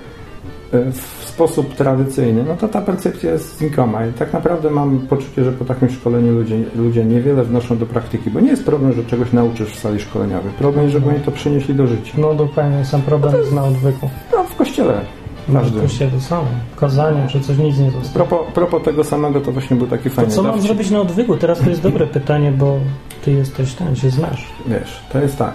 w 0.92 1.26
sposób 1.26 1.76
tradycyjny, 1.76 2.44
no 2.44 2.56
to 2.56 2.68
ta 2.68 2.82
percepcja 2.82 3.32
jest 3.32 3.58
znikoma. 3.58 4.06
I 4.06 4.14
tak 4.14 4.34
naprawdę 4.34 4.70
mam 4.70 5.00
poczucie, 5.00 5.44
że 5.44 5.52
po 5.52 5.66
takim 5.66 5.90
szkoleniu 5.90 6.34
ludzie, 6.34 6.64
ludzie 6.76 7.06
niewiele 7.06 7.44
wnoszą 7.44 7.78
do 7.78 7.86
praktyki, 7.86 8.30
bo 8.30 8.40
nie 8.40 8.50
jest 8.50 8.66
problem, 8.66 8.94
że 8.94 9.06
czegoś 9.06 9.34
nauczysz 9.34 9.70
w 9.70 9.80
sali 9.80 10.00
szkoleniowej. 10.00 10.52
Problem 10.60 10.84
jest, 10.84 10.94
żeby 10.94 11.10
oni 11.10 11.20
to 11.20 11.32
przenieśli 11.32 11.76
do 11.76 11.88
życia. 11.88 12.12
No 12.18 12.34
dokładnie, 12.34 12.86
sam 12.86 13.02
problem 13.02 13.36
jest 13.36 13.52
na 13.52 13.64
odwyku. 13.64 14.10
No 14.32 14.44
w 14.44 14.56
kościele. 14.56 15.02
No, 15.50 15.60
Każdy. 15.60 15.82
to 15.82 15.88
się 15.88 16.08
to 16.12 16.22
samo. 16.22 16.48
Kazanie, 16.76 17.28
czy 17.28 17.40
coś 17.40 17.58
nic 17.58 17.78
nie 17.78 17.92
zostało. 17.92 18.46
Propos 18.54 18.84
tego 18.84 19.04
samego, 19.04 19.42
to 19.42 19.52
właśnie 19.52 19.78
był 19.78 19.88
taki 19.88 20.10
To 20.10 20.16
fajny 20.16 20.32
co 20.32 20.44
mam 20.44 20.62
zrobić 20.62 20.92
na 20.92 21.02
odwyku? 21.02 21.38
Teraz 21.38 21.60
to 21.60 21.70
jest 21.70 21.82
dobre 21.82 22.08
pytanie, 22.08 22.52
bo 22.52 22.78
ty 23.26 23.32
jesteś 23.32 23.74
ten, 23.74 23.96
się 23.96 24.10
znasz. 24.10 24.48
Wiesz, 24.68 25.02
to 25.12 25.20
jest 25.22 25.38
tak. 25.38 25.54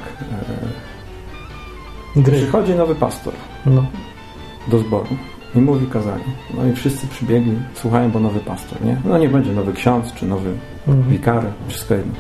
E, 2.17 2.23
Gry. 2.23 2.37
przychodzi 2.37 2.75
nowy 2.75 2.95
pastor 2.95 3.33
No. 3.67 3.85
Do 4.69 4.79
zboru 4.79 5.07
i 5.55 5.59
mówi 5.59 5.87
kazanie. 5.87 6.25
No 6.55 6.67
i 6.67 6.73
wszyscy 6.73 7.07
przybiegli, 7.07 7.53
słuchają, 7.75 8.11
bo 8.11 8.21
nowy 8.21 8.41
pastor, 8.41 8.85
nie? 8.85 8.97
No 9.05 9.19
nie 9.19 9.29
będzie 9.29 9.53
nowy 9.53 9.73
ksiądz, 9.73 10.13
czy 10.15 10.27
nowy 10.27 10.51
Mhm. 10.89 11.09
wikary, 11.09 11.47
wszystko 11.69 11.95
jedno. 11.95 12.13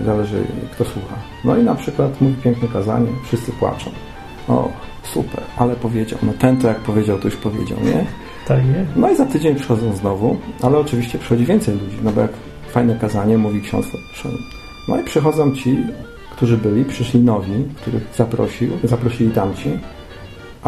E, 0.00 0.04
Zależy, 0.04 0.44
kto 0.72 0.84
słucha. 0.84 1.14
No 1.44 1.56
i 1.56 1.62
na 1.62 1.74
przykład 1.74 2.20
mówi 2.20 2.34
piękne 2.34 2.68
kazanie, 2.68 3.06
wszyscy 3.24 3.52
płaczą. 3.52 3.90
O, 4.48 4.68
super, 5.02 5.40
ale 5.56 5.76
powiedział. 5.76 6.18
No 6.22 6.32
ten 6.38 6.56
to 6.56 6.68
jak 6.68 6.78
powiedział, 6.78 7.18
to 7.18 7.24
już 7.28 7.36
powiedział, 7.36 7.78
nie? 7.84 8.04
Tak 8.48 8.58
jest. 8.66 8.90
No 8.96 9.10
i 9.10 9.16
za 9.16 9.26
tydzień 9.26 9.54
przychodzą 9.54 9.92
znowu, 9.96 10.36
ale 10.62 10.78
oczywiście 10.78 11.18
przychodzi 11.18 11.44
więcej 11.44 11.74
ludzi, 11.74 11.96
no 12.02 12.12
bo 12.12 12.20
jak 12.20 12.30
fajne 12.70 12.96
kazanie, 12.96 13.38
mówi 13.38 13.60
ksiądz, 13.60 13.86
to. 14.22 14.28
No 14.88 15.00
i 15.00 15.04
przychodzą 15.04 15.52
ci, 15.54 15.78
którzy 16.30 16.56
byli, 16.56 16.84
przyszli 16.84 17.20
nowi, 17.20 17.64
których 17.76 18.02
zaprosił, 18.16 18.68
zaprosili 18.84 19.30
tamci, 19.30 19.70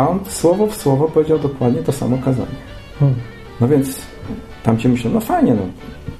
a 0.00 0.08
on 0.08 0.20
słowo 0.28 0.66
w 0.66 0.76
słowo 0.76 1.08
powiedział 1.08 1.38
dokładnie 1.38 1.82
to 1.82 1.92
samo 1.92 2.18
kazanie. 2.18 2.56
Hmm. 3.00 3.18
No 3.60 3.68
więc 3.68 3.96
tamci 4.62 4.88
myślą, 4.88 5.10
no 5.10 5.20
fajnie, 5.20 5.54
no 5.54 5.62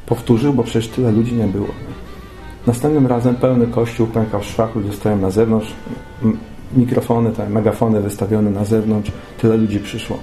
powtórzył, 0.07 0.53
bo 0.53 0.63
przecież 0.63 0.89
tyle 0.89 1.13
ludzi 1.13 1.35
nie 1.35 1.47
było. 1.47 1.69
Następnym 2.67 3.07
razem 3.07 3.35
pełny 3.35 3.67
kościół 3.67 4.07
pękał 4.07 4.41
w 4.41 4.45
szwach, 4.45 4.75
ludzie 4.75 4.93
stoją 4.93 5.17
na 5.19 5.31
zewnątrz, 5.31 5.73
mikrofony, 6.77 7.33
te 7.33 7.49
megafony 7.49 8.01
wystawione 8.01 8.51
na 8.51 8.65
zewnątrz, 8.65 9.13
tyle 9.41 9.57
ludzi 9.57 9.81
przyszło. 9.81 10.19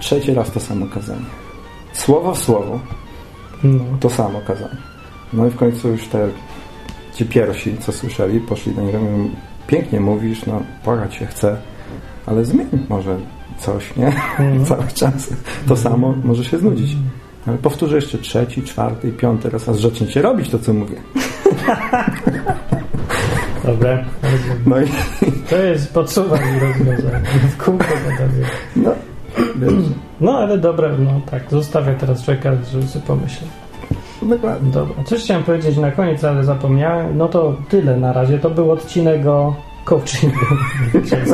Trzeci 0.00 0.34
raz 0.34 0.50
to 0.50 0.60
samo 0.60 0.86
kazanie. 0.86 1.26
Słowo 1.92 2.34
w 2.34 2.38
słowo 2.38 2.80
No. 3.64 3.84
to 4.00 4.10
samo 4.10 4.40
kazanie. 4.46 4.76
No 5.32 5.46
i 5.46 5.50
w 5.50 5.56
końcu 5.56 5.88
już 5.88 6.08
te 6.08 6.28
ci 7.14 7.24
pierwsi, 7.26 7.76
co 7.78 7.92
słyszeli, 7.92 8.40
poszli 8.40 8.74
do 8.74 8.82
niego 8.82 8.98
pięknie 9.66 10.00
mówisz, 10.00 10.46
no 10.46 10.62
płakać 10.84 11.14
się 11.14 11.26
chce, 11.26 11.56
ale 12.26 12.44
zmień 12.44 12.66
może 12.88 13.16
coś, 13.58 13.96
nie? 13.96 14.06
Mhm. 14.06 14.64
Cały 14.70 14.86
czas 14.94 15.28
to 15.68 15.76
samo 15.76 16.14
może 16.24 16.44
się 16.44 16.58
znudzić. 16.58 16.96
Ale 17.46 17.58
powtórzę 17.58 17.96
jeszcze 17.96 18.18
trzeci, 18.18 18.62
czwarty 18.62 19.08
i 19.08 19.12
piąty 19.12 19.50
raz, 19.50 19.68
a 19.68 19.72
zaczniecie 19.72 20.22
robić 20.22 20.50
to, 20.50 20.58
co 20.58 20.72
mówię. 20.72 20.96
Dobra. 23.66 24.04
rozumiem. 24.22 24.58
No 24.66 24.80
i 24.80 24.86
To 25.50 25.56
jest 25.56 25.94
podsuwanie 25.94 26.60
rozwiązania. 26.60 27.20
W 27.52 27.64
kółko 27.64 27.84
no, 28.76 28.90
wiesz, 29.56 29.72
No 30.20 30.38
ale 30.38 30.58
dobra, 30.58 30.88
no 30.98 31.20
tak, 31.30 31.50
zostawię 31.50 31.94
teraz 32.00 32.24
człowieka, 32.24 32.52
żeby 32.72 32.86
sobie 32.86 33.06
pomyśleć. 33.06 33.50
dokładnie. 34.22 34.70
Dobra, 34.72 35.04
coś 35.04 35.22
chciałem 35.22 35.42
powiedzieć 35.42 35.76
na 35.76 35.90
koniec, 35.90 36.24
ale 36.24 36.44
zapomniałem. 36.44 37.18
No 37.18 37.28
to 37.28 37.56
tyle 37.68 37.96
na 37.96 38.12
razie. 38.12 38.38
To 38.38 38.50
był 38.50 38.70
odcinek 38.72 39.26
o 39.26 39.54
coachingu. 39.86 40.36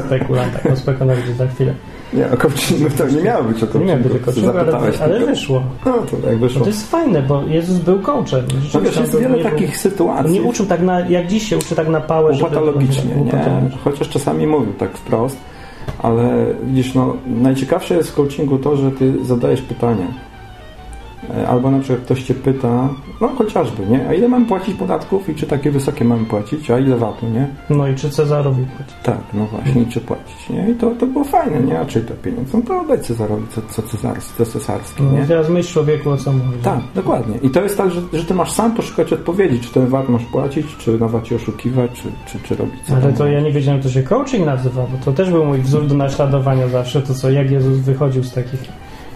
Spekulanta, 0.07 0.59
o 0.73 0.77
spekulanta 0.77 1.23
za 1.39 1.47
chwilę. 1.47 1.75
Nie, 2.13 2.31
o 2.31 2.37
coachingu 2.37 2.91
to 2.99 3.09
nie 3.09 3.23
miało 3.23 3.45
być 3.45 3.57
o 3.57 3.61
Nie 3.61 3.67
coachingu. 3.67 3.87
miałem 3.87 4.03
być 4.03 4.13
o 4.13 4.25
coachingu, 4.25 4.51
ale, 4.51 4.59
Zapytałeś 4.61 5.01
ale 5.01 5.27
wyszło. 5.27 5.63
No 5.87 5.93
to 5.93 6.17
jak 6.17 6.33
No 6.33 6.39
wyszło. 6.39 6.61
to 6.61 6.67
jest 6.67 6.91
fajne, 6.91 7.23
bo 7.23 7.43
Jezus 7.43 7.79
był 7.79 8.01
coachem. 8.01 8.45
No 8.75 8.81
wiesz, 8.81 8.97
jest 8.97 9.13
wiele 9.19 9.37
nie 9.37 9.43
był- 9.43 9.51
takich 9.53 9.77
sytuacji. 9.79 10.33
Nie 10.33 10.43
uczył 10.43 10.67
tak 10.67 10.83
na, 10.83 11.01
jak 11.01 11.27
dziś 11.27 11.49
się 11.49 11.59
uczy 11.59 11.75
tak 11.75 11.89
na 11.89 12.01
pałę, 12.01 12.35
żeby... 12.35 12.47
Upatologicznie, 12.47 13.15
nie? 13.15 13.23
Upatologicznie. 13.23 13.79
Chociaż 13.85 14.09
czasami 14.09 14.47
mówił 14.47 14.73
tak 14.73 14.97
wprost, 14.99 15.37
ale 15.99 16.47
widzisz, 16.65 16.95
no, 16.95 17.17
najciekawsze 17.27 17.95
jest 17.95 18.11
w 18.11 18.15
coachingu 18.15 18.59
to, 18.59 18.77
że 18.77 18.91
ty 18.91 19.25
zadajesz 19.25 19.63
pytanie. 19.63 20.07
E, 21.31 21.49
Albo 21.49 21.71
na 21.71 21.79
przykład 21.79 22.01
ktoś 22.05 22.23
cię 22.23 22.35
pyta, 22.35 22.89
no 23.21 23.29
chociażby, 23.29 23.87
nie? 23.87 24.09
A 24.09 24.15
ile 24.15 24.29
mam 24.29 24.47
płacić 24.47 24.75
podatków 24.75 25.29
i 25.29 25.35
czy 25.35 25.47
takie 25.47 25.71
wysokie 25.71 26.05
mam 26.05 26.25
płacić? 26.27 26.71
A 26.71 26.79
ile 26.79 26.97
VAT-u, 26.97 27.27
nie? 27.29 27.47
No 27.71 27.89
i 27.89 27.95
czy 27.95 28.11
Cezarowi 28.11 28.65
płaci? 28.77 28.95
Tak, 29.03 29.19
no 29.35 29.47
właśnie, 29.47 29.87
czy 29.87 30.01
płacić, 30.01 30.51
nie? 30.51 30.71
I 30.71 30.75
to, 30.75 30.91
to 30.91 31.07
było 31.07 31.25
fajne, 31.25 31.61
nie? 31.61 31.81
A 31.81 31.85
czy 31.85 32.01
te 32.01 32.15
pieniądze? 32.15 32.59
No 32.59 32.65
to 32.67 32.81
oddaj 32.81 33.01
Cezarowi, 33.01 33.47
co, 33.51 33.61
co, 33.71 33.83
cesarskie, 33.83 34.45
co 34.45 34.53
cesarskie, 34.53 35.03
No 35.03 35.13
nie? 35.13 35.25
i 35.25 35.27
teraz 35.27 35.49
myśl 35.49 35.73
człowieku, 35.73 36.11
o 36.11 36.17
co 36.17 36.33
mówi. 36.33 36.59
Tak, 36.63 36.79
dokładnie. 36.95 37.37
I 37.43 37.51
to 37.51 37.63
jest 37.63 37.77
tak, 37.77 37.91
że, 37.91 38.01
że 38.13 38.25
ty 38.25 38.35
masz 38.35 38.53
sam 38.53 38.75
poszukać 38.75 39.13
odpowiedzi, 39.13 39.61
czy 39.61 39.73
ten 39.75 39.87
VAT 39.87 40.09
masz 40.09 40.25
płacić, 40.25 40.77
czy 40.77 40.99
na 40.99 41.09
VAT 41.09 41.33
oszukiwać, 41.37 41.91
czy, 41.93 42.09
czy, 42.27 42.49
czy 42.49 42.57
robić 42.57 42.75
co 42.87 42.97
Ale 42.97 43.13
to 43.13 43.27
ja 43.27 43.41
nie 43.41 43.53
wiedziałem, 43.53 43.83
to 43.83 43.89
się 43.89 44.03
coaching 44.03 44.47
nazywa, 44.47 44.83
bo 44.83 45.05
to 45.05 45.13
też 45.13 45.31
był 45.31 45.45
mój 45.45 45.59
wzór 45.59 45.87
do 45.87 45.95
naśladowania 45.95 46.69
zawsze, 46.69 47.03
to 47.03 47.15
co, 47.15 47.31
jak 47.31 47.51
Jezus 47.51 47.79
wychodził 47.79 48.23
z 48.25 48.33
takich 48.35 48.61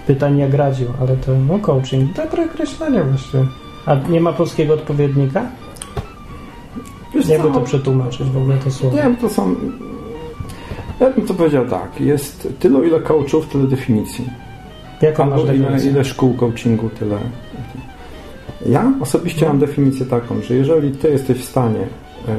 pytań, 0.06 0.38
jak 0.38 0.54
radził, 0.54 0.88
ale 1.00 1.16
to, 1.16 1.32
no 1.48 1.58
coaching, 1.58 2.12
dobre 2.12 2.44
określenie 2.44 3.04
właśnie. 3.04 3.40
A 3.86 3.94
nie 3.94 4.20
ma 4.20 4.32
polskiego 4.32 4.75
odpowiednika? 4.75 5.46
Wiesz 7.14 7.28
Jakby 7.28 7.50
to 7.50 7.60
przetłumaczyć 7.60 8.28
w 8.28 8.36
ogóle 8.36 8.56
to 8.56 8.70
słowo? 8.70 8.96
Nie 8.96 9.02
wiem, 9.02 9.16
to 9.16 9.28
są... 9.28 9.54
Ja 11.00 11.10
bym 11.10 11.26
to 11.26 11.34
powiedział 11.34 11.68
tak. 11.68 12.00
Jest 12.00 12.48
tylu, 12.58 12.84
ile 12.84 13.00
coachów, 13.00 13.48
tyle 13.48 13.66
definicji. 13.66 14.25
Jaką 15.02 15.25
masz 15.25 15.40
Albo 15.40 15.52
ile, 15.52 15.62
definicję? 15.62 15.90
ile 15.90 16.04
szkół 16.04 16.34
coachingu, 16.34 16.88
tyle... 16.88 17.18
Ja 18.66 18.92
osobiście 19.00 19.46
mam 19.46 19.58
definicję 19.58 20.06
taką, 20.06 20.40
że 20.40 20.54
jeżeli 20.54 20.92
ty 20.92 21.10
jesteś 21.10 21.38
w 21.38 21.44
stanie 21.44 21.80
e, 22.28 22.34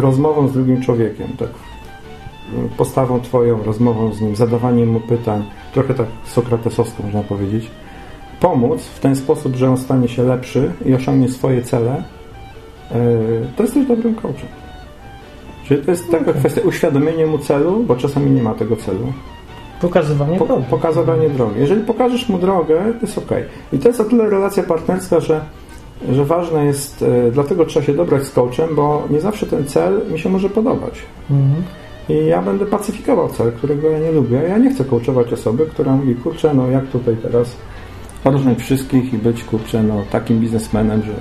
rozmową 0.00 0.48
z 0.48 0.52
drugim 0.52 0.82
człowiekiem, 0.82 1.28
tak 1.38 1.48
e, 1.48 2.68
postawą 2.76 3.20
twoją, 3.20 3.62
rozmową 3.62 4.12
z 4.14 4.20
nim, 4.20 4.36
zadawaniem 4.36 4.88
mu 4.88 5.00
pytań, 5.00 5.44
trochę 5.74 5.94
tak 5.94 6.06
sokratesowsko 6.24 7.02
można 7.02 7.22
powiedzieć, 7.22 7.70
pomóc 8.40 8.82
w 8.82 9.00
ten 9.00 9.16
sposób, 9.16 9.56
że 9.56 9.70
on 9.70 9.76
stanie 9.76 10.08
się 10.08 10.22
lepszy 10.22 10.72
i 10.86 10.94
osiągnie 10.94 11.28
swoje 11.28 11.62
cele, 11.62 12.02
e, 12.90 12.94
to 13.56 13.62
jesteś 13.62 13.86
dobrym 13.86 14.14
coachem. 14.14 14.48
Czyli 15.64 15.82
to 15.84 15.90
jest 15.90 16.10
taka 16.10 16.22
Okej. 16.30 16.34
kwestia 16.34 16.60
uświadomienia 16.60 17.26
mu 17.26 17.38
celu, 17.38 17.84
bo 17.86 17.96
czasami 17.96 18.30
nie 18.30 18.42
ma 18.42 18.54
tego 18.54 18.76
celu. 18.76 19.12
Pokazywanie 19.80 20.38
Po, 20.38 20.46
drogi. 20.46 20.64
pokazywanie 20.70 21.28
drogi. 21.30 21.60
Jeżeli 21.60 21.80
pokażesz 21.82 22.28
mu 22.28 22.38
drogę, 22.38 22.82
to 23.00 23.06
jest 23.06 23.18
ok. 23.18 23.30
I 23.72 23.78
to 23.78 23.88
jest 23.88 24.00
o 24.00 24.04
tyle 24.04 24.30
relacja 24.30 24.62
partnerska, 24.62 25.20
że, 25.20 25.40
że 26.12 26.24
ważne 26.24 26.64
jest, 26.66 27.02
e, 27.02 27.30
dlatego 27.30 27.64
trzeba 27.64 27.86
się 27.86 27.94
dobrać 27.94 28.22
z 28.24 28.30
coachem, 28.30 28.74
bo 28.74 29.02
nie 29.10 29.20
zawsze 29.20 29.46
ten 29.46 29.64
cel 29.66 30.00
mi 30.12 30.18
się 30.18 30.28
może 30.28 30.48
podobać. 30.50 30.94
Mhm. 31.30 31.62
I 32.08 32.26
ja 32.26 32.42
będę 32.42 32.66
pacyfikował 32.66 33.28
cel, 33.28 33.52
którego 33.52 33.90
ja 33.90 33.98
nie 33.98 34.12
lubię. 34.12 34.40
Ja 34.48 34.58
nie 34.58 34.70
chcę 34.74 34.84
coachować 34.84 35.32
osoby, 35.32 35.66
która 35.66 35.92
mówi, 35.92 36.14
kurczę, 36.14 36.54
no 36.54 36.66
jak 36.68 36.86
tutaj 36.86 37.16
teraz 37.22 37.56
odróżnić 38.24 38.58
wszystkich 38.58 39.14
i 39.14 39.18
być, 39.18 39.44
kurczę, 39.44 39.82
no 39.82 40.02
takim 40.10 40.40
biznesmenem, 40.40 41.02
że 41.02 41.12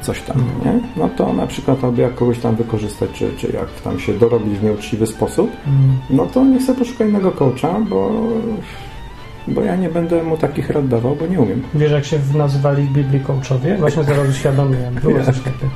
coś 0.00 0.20
tam, 0.22 0.36
nie? 0.64 0.80
No 0.96 1.08
to 1.16 1.32
na 1.32 1.46
przykład 1.46 1.84
albo 1.84 2.02
jak 2.02 2.14
kogoś 2.14 2.38
tam 2.38 2.56
wykorzystać, 2.56 3.10
czy, 3.14 3.30
czy 3.36 3.46
jak 3.52 3.70
tam 3.84 3.98
się 4.00 4.14
dorobić 4.14 4.58
w 4.58 4.64
nieuczciwy 4.64 5.06
sposób, 5.06 5.50
Mhm. 5.66 5.98
no 6.10 6.26
to 6.26 6.44
nie 6.44 6.58
chcę 6.58 6.74
poszukać 6.74 7.08
innego 7.08 7.32
coacha, 7.32 7.80
bo, 7.88 8.10
bo 9.48 9.62
ja 9.62 9.76
nie 9.76 9.88
będę 9.88 10.22
mu 10.22 10.36
takich 10.36 10.70
rad 10.70 10.88
dawał, 10.88 11.16
bo 11.16 11.26
nie 11.26 11.40
umiem. 11.40 11.62
Wiesz, 11.74 11.92
jak 11.92 12.04
się 12.04 12.18
nazywali 12.34 12.82
w 12.82 12.92
Biblii 12.92 13.20
coachowie? 13.20 13.76
Właśnie 13.76 14.04
zaraz 14.04 14.28
uświadomiłem. 14.28 14.94
Było 14.94 15.18
coś 15.24 15.38
takiego. 15.38 15.66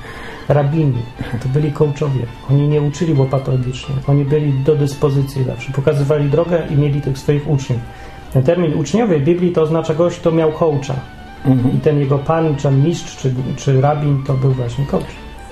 Rabini. 0.48 1.02
To 1.42 1.48
byli 1.48 1.72
coachowie. 1.72 2.26
Oni 2.50 2.68
nie 2.68 2.82
uczyli 2.82 3.14
łopatologicznie. 3.14 3.94
Oni 4.06 4.24
byli 4.24 4.52
do 4.52 4.76
dyspozycji 4.76 5.44
zawsze. 5.44 5.72
Pokazywali 5.72 6.30
drogę 6.30 6.62
i 6.70 6.76
mieli 6.76 7.00
tych 7.00 7.18
swoich 7.18 7.50
uczniów. 7.50 7.80
Ten 8.32 8.42
termin 8.42 8.74
uczniowie 8.74 9.18
w 9.18 9.24
Biblii 9.24 9.52
to 9.52 9.62
oznacza 9.62 9.94
gość, 9.94 10.18
kto 10.18 10.32
miał 10.32 10.52
coacha. 10.52 10.94
Mhm. 11.44 11.76
I 11.76 11.80
ten 11.80 11.98
jego 11.98 12.18
pan, 12.18 12.56
czy 12.56 12.70
mistrz, 12.70 13.16
czy, 13.16 13.34
czy 13.56 13.80
rabin 13.80 14.22
to 14.26 14.34
był 14.34 14.50
właśnie. 14.50 14.84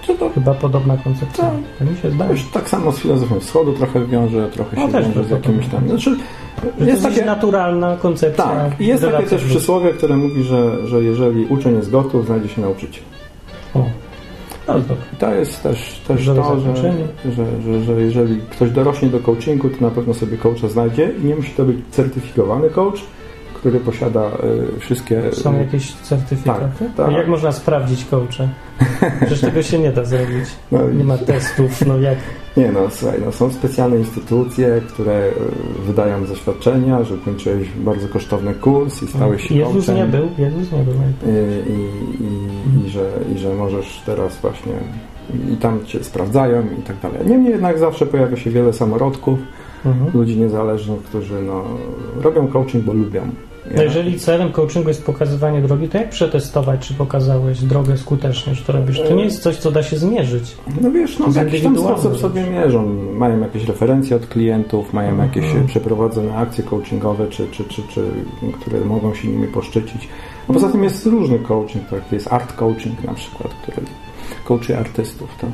Czy 0.02 0.14
to 0.14 0.30
Chyba 0.30 0.54
podobna 0.54 0.96
koncepcja. 0.96 1.44
Tak. 1.44 1.54
To 1.78 1.84
mi 1.84 1.96
się 1.98 2.10
zdaje. 2.10 2.30
już 2.30 2.44
tak 2.44 2.68
samo 2.68 2.92
z 2.92 2.98
filozofią 2.98 3.40
wschodu 3.40 3.72
trochę 3.72 4.06
wiąże, 4.06 4.48
trochę 4.48 4.76
No 4.76 4.86
się 4.86 4.92
też 4.92 5.06
wiąże 5.06 5.24
z 5.24 5.28
to 5.28 5.34
jakimiś 5.34 5.66
tam... 5.66 5.88
Znaczy, 5.88 6.16
jest 6.64 6.78
jest 6.78 7.02
takie, 7.02 7.24
naturalna 7.24 7.96
koncepcja. 7.96 8.44
tak, 8.44 8.80
i 8.80 8.86
jest 8.86 9.04
takie 9.04 9.26
też 9.26 9.44
przysłowie, 9.44 9.90
które 9.90 10.16
mówi, 10.16 10.42
że, 10.42 10.88
że 10.88 11.02
jeżeli 11.02 11.46
uczeń 11.46 11.76
jest 11.76 11.90
gotów, 11.90 12.26
znajdzie 12.26 12.48
się 12.48 12.60
nauczyciel. 12.60 13.02
O. 13.74 13.84
No, 14.68 14.74
to 15.18 15.34
jest 15.34 15.62
też, 15.62 16.00
też 16.08 16.26
to, 16.26 16.60
że, 16.60 16.76
że, 16.76 17.44
że, 17.62 17.84
że 17.84 17.92
jeżeli 17.92 18.40
ktoś 18.50 18.70
dorośnie 18.70 19.08
do 19.08 19.20
coachingu, 19.20 19.70
to 19.70 19.76
na 19.80 19.90
pewno 19.90 20.14
sobie 20.14 20.38
coacha 20.38 20.68
znajdzie 20.68 21.12
i 21.22 21.24
nie 21.24 21.36
musi 21.36 21.50
to 21.50 21.64
być 21.64 21.76
certyfikowany 21.90 22.70
coach, 22.70 23.00
który 23.54 23.80
posiada 23.80 24.30
y, 24.76 24.80
wszystkie... 24.80 25.32
Są 25.32 25.58
jakieś 25.58 25.92
certyfikaty? 25.92 26.60
Tak, 26.78 27.06
tak. 27.06 27.12
Jak 27.12 27.28
można 27.28 27.52
sprawdzić 27.52 28.04
coacha? 28.04 28.48
Przecież 29.20 29.40
tego 29.40 29.62
się 29.62 29.78
nie 29.78 29.92
da 29.92 30.04
zrobić. 30.04 30.44
No, 30.72 30.90
Nie 30.90 31.04
ma 31.04 31.18
testów, 31.18 31.86
no 31.86 31.98
jak... 31.98 32.18
Nie 32.56 32.72
no, 32.72 32.80
słuchaj, 32.90 33.18
no, 33.24 33.32
są 33.32 33.50
specjalne 33.50 33.96
instytucje, 33.98 34.80
które 34.88 35.28
y, 35.28 35.82
wydają 35.86 36.26
zaświadczenia, 36.26 37.04
że 37.04 37.14
ukończyłeś 37.14 37.68
bardzo 37.76 38.08
kosztowny 38.08 38.54
kurs 38.54 39.02
i 39.02 39.06
stałeś 39.06 39.48
się 39.48 39.54
Jezus 39.54 39.86
coachem. 39.86 39.96
nie 39.96 40.18
był, 40.18 40.28
Jezus 40.38 40.72
nie 40.72 40.78
był. 40.78 40.94
I, 40.94 41.70
i, 41.70 42.24
i, 42.24 42.86
i, 42.86 42.90
że, 42.90 43.10
I 43.34 43.38
że 43.38 43.54
możesz 43.54 44.02
teraz 44.06 44.36
właśnie 44.40 44.72
i 45.52 45.56
tam 45.56 45.84
cię 45.84 46.04
sprawdzają 46.04 46.62
i 46.78 46.82
tak 46.82 46.96
dalej. 47.02 47.18
Niemniej 47.26 47.52
jednak 47.52 47.78
zawsze 47.78 48.06
pojawia 48.06 48.36
się 48.36 48.50
wiele 48.50 48.72
samorodków, 48.72 49.38
Mhm. 49.86 50.10
ludzi 50.14 50.36
niezależnych, 50.36 51.02
którzy 51.02 51.42
no, 51.42 51.64
robią 52.22 52.46
coaching, 52.48 52.84
bo 52.84 52.92
lubią. 52.92 53.20
No 53.76 53.82
jeżeli 53.82 54.18
celem 54.18 54.52
coachingu 54.52 54.88
jest 54.88 55.04
pokazywanie 55.06 55.60
drogi, 55.62 55.88
to 55.88 55.98
jak 55.98 56.10
przetestować, 56.10 56.88
czy 56.88 56.94
pokazałeś 56.94 57.60
drogę 57.62 57.96
skutecznie, 57.96 58.54
że 58.54 58.64
to 58.64 58.72
robisz? 58.72 59.00
To 59.00 59.14
nie 59.14 59.24
jest 59.24 59.42
coś, 59.42 59.56
co 59.56 59.70
da 59.70 59.82
się 59.82 59.96
zmierzyć. 59.96 60.56
No 60.80 60.90
wiesz, 60.90 61.18
no 61.18 61.26
w 61.26 61.36
jakiś 61.36 61.62
tam 61.62 61.78
sposób 61.78 62.18
sobie 62.18 62.42
mierzą. 62.50 62.86
Mają 63.12 63.40
jakieś 63.40 63.64
referencje 63.64 64.16
od 64.16 64.26
klientów, 64.26 64.92
mają 64.92 65.10
Mhm. 65.10 65.28
jakieś 65.28 65.44
e, 65.54 65.66
przeprowadzone 65.66 66.36
akcje 66.36 66.64
coachingowe, 66.64 67.28
czy, 67.28 67.48
czy, 67.48 67.64
czy, 67.64 67.82
czy, 67.82 68.02
które 68.60 68.80
mogą 68.80 69.14
się 69.14 69.28
nimi 69.28 69.48
poszczycić. 69.48 70.08
No 70.48 70.54
poza 70.54 70.68
tym 70.68 70.84
jest 70.84 71.06
różny 71.06 71.38
coaching, 71.38 71.88
tak? 71.88 72.12
jest 72.12 72.32
art 72.32 72.52
coaching 72.52 73.04
na 73.04 73.14
przykład, 73.14 73.54
który 73.62 73.86
coachuje 74.44 74.78
artystów, 74.78 75.28
tak? 75.40 75.50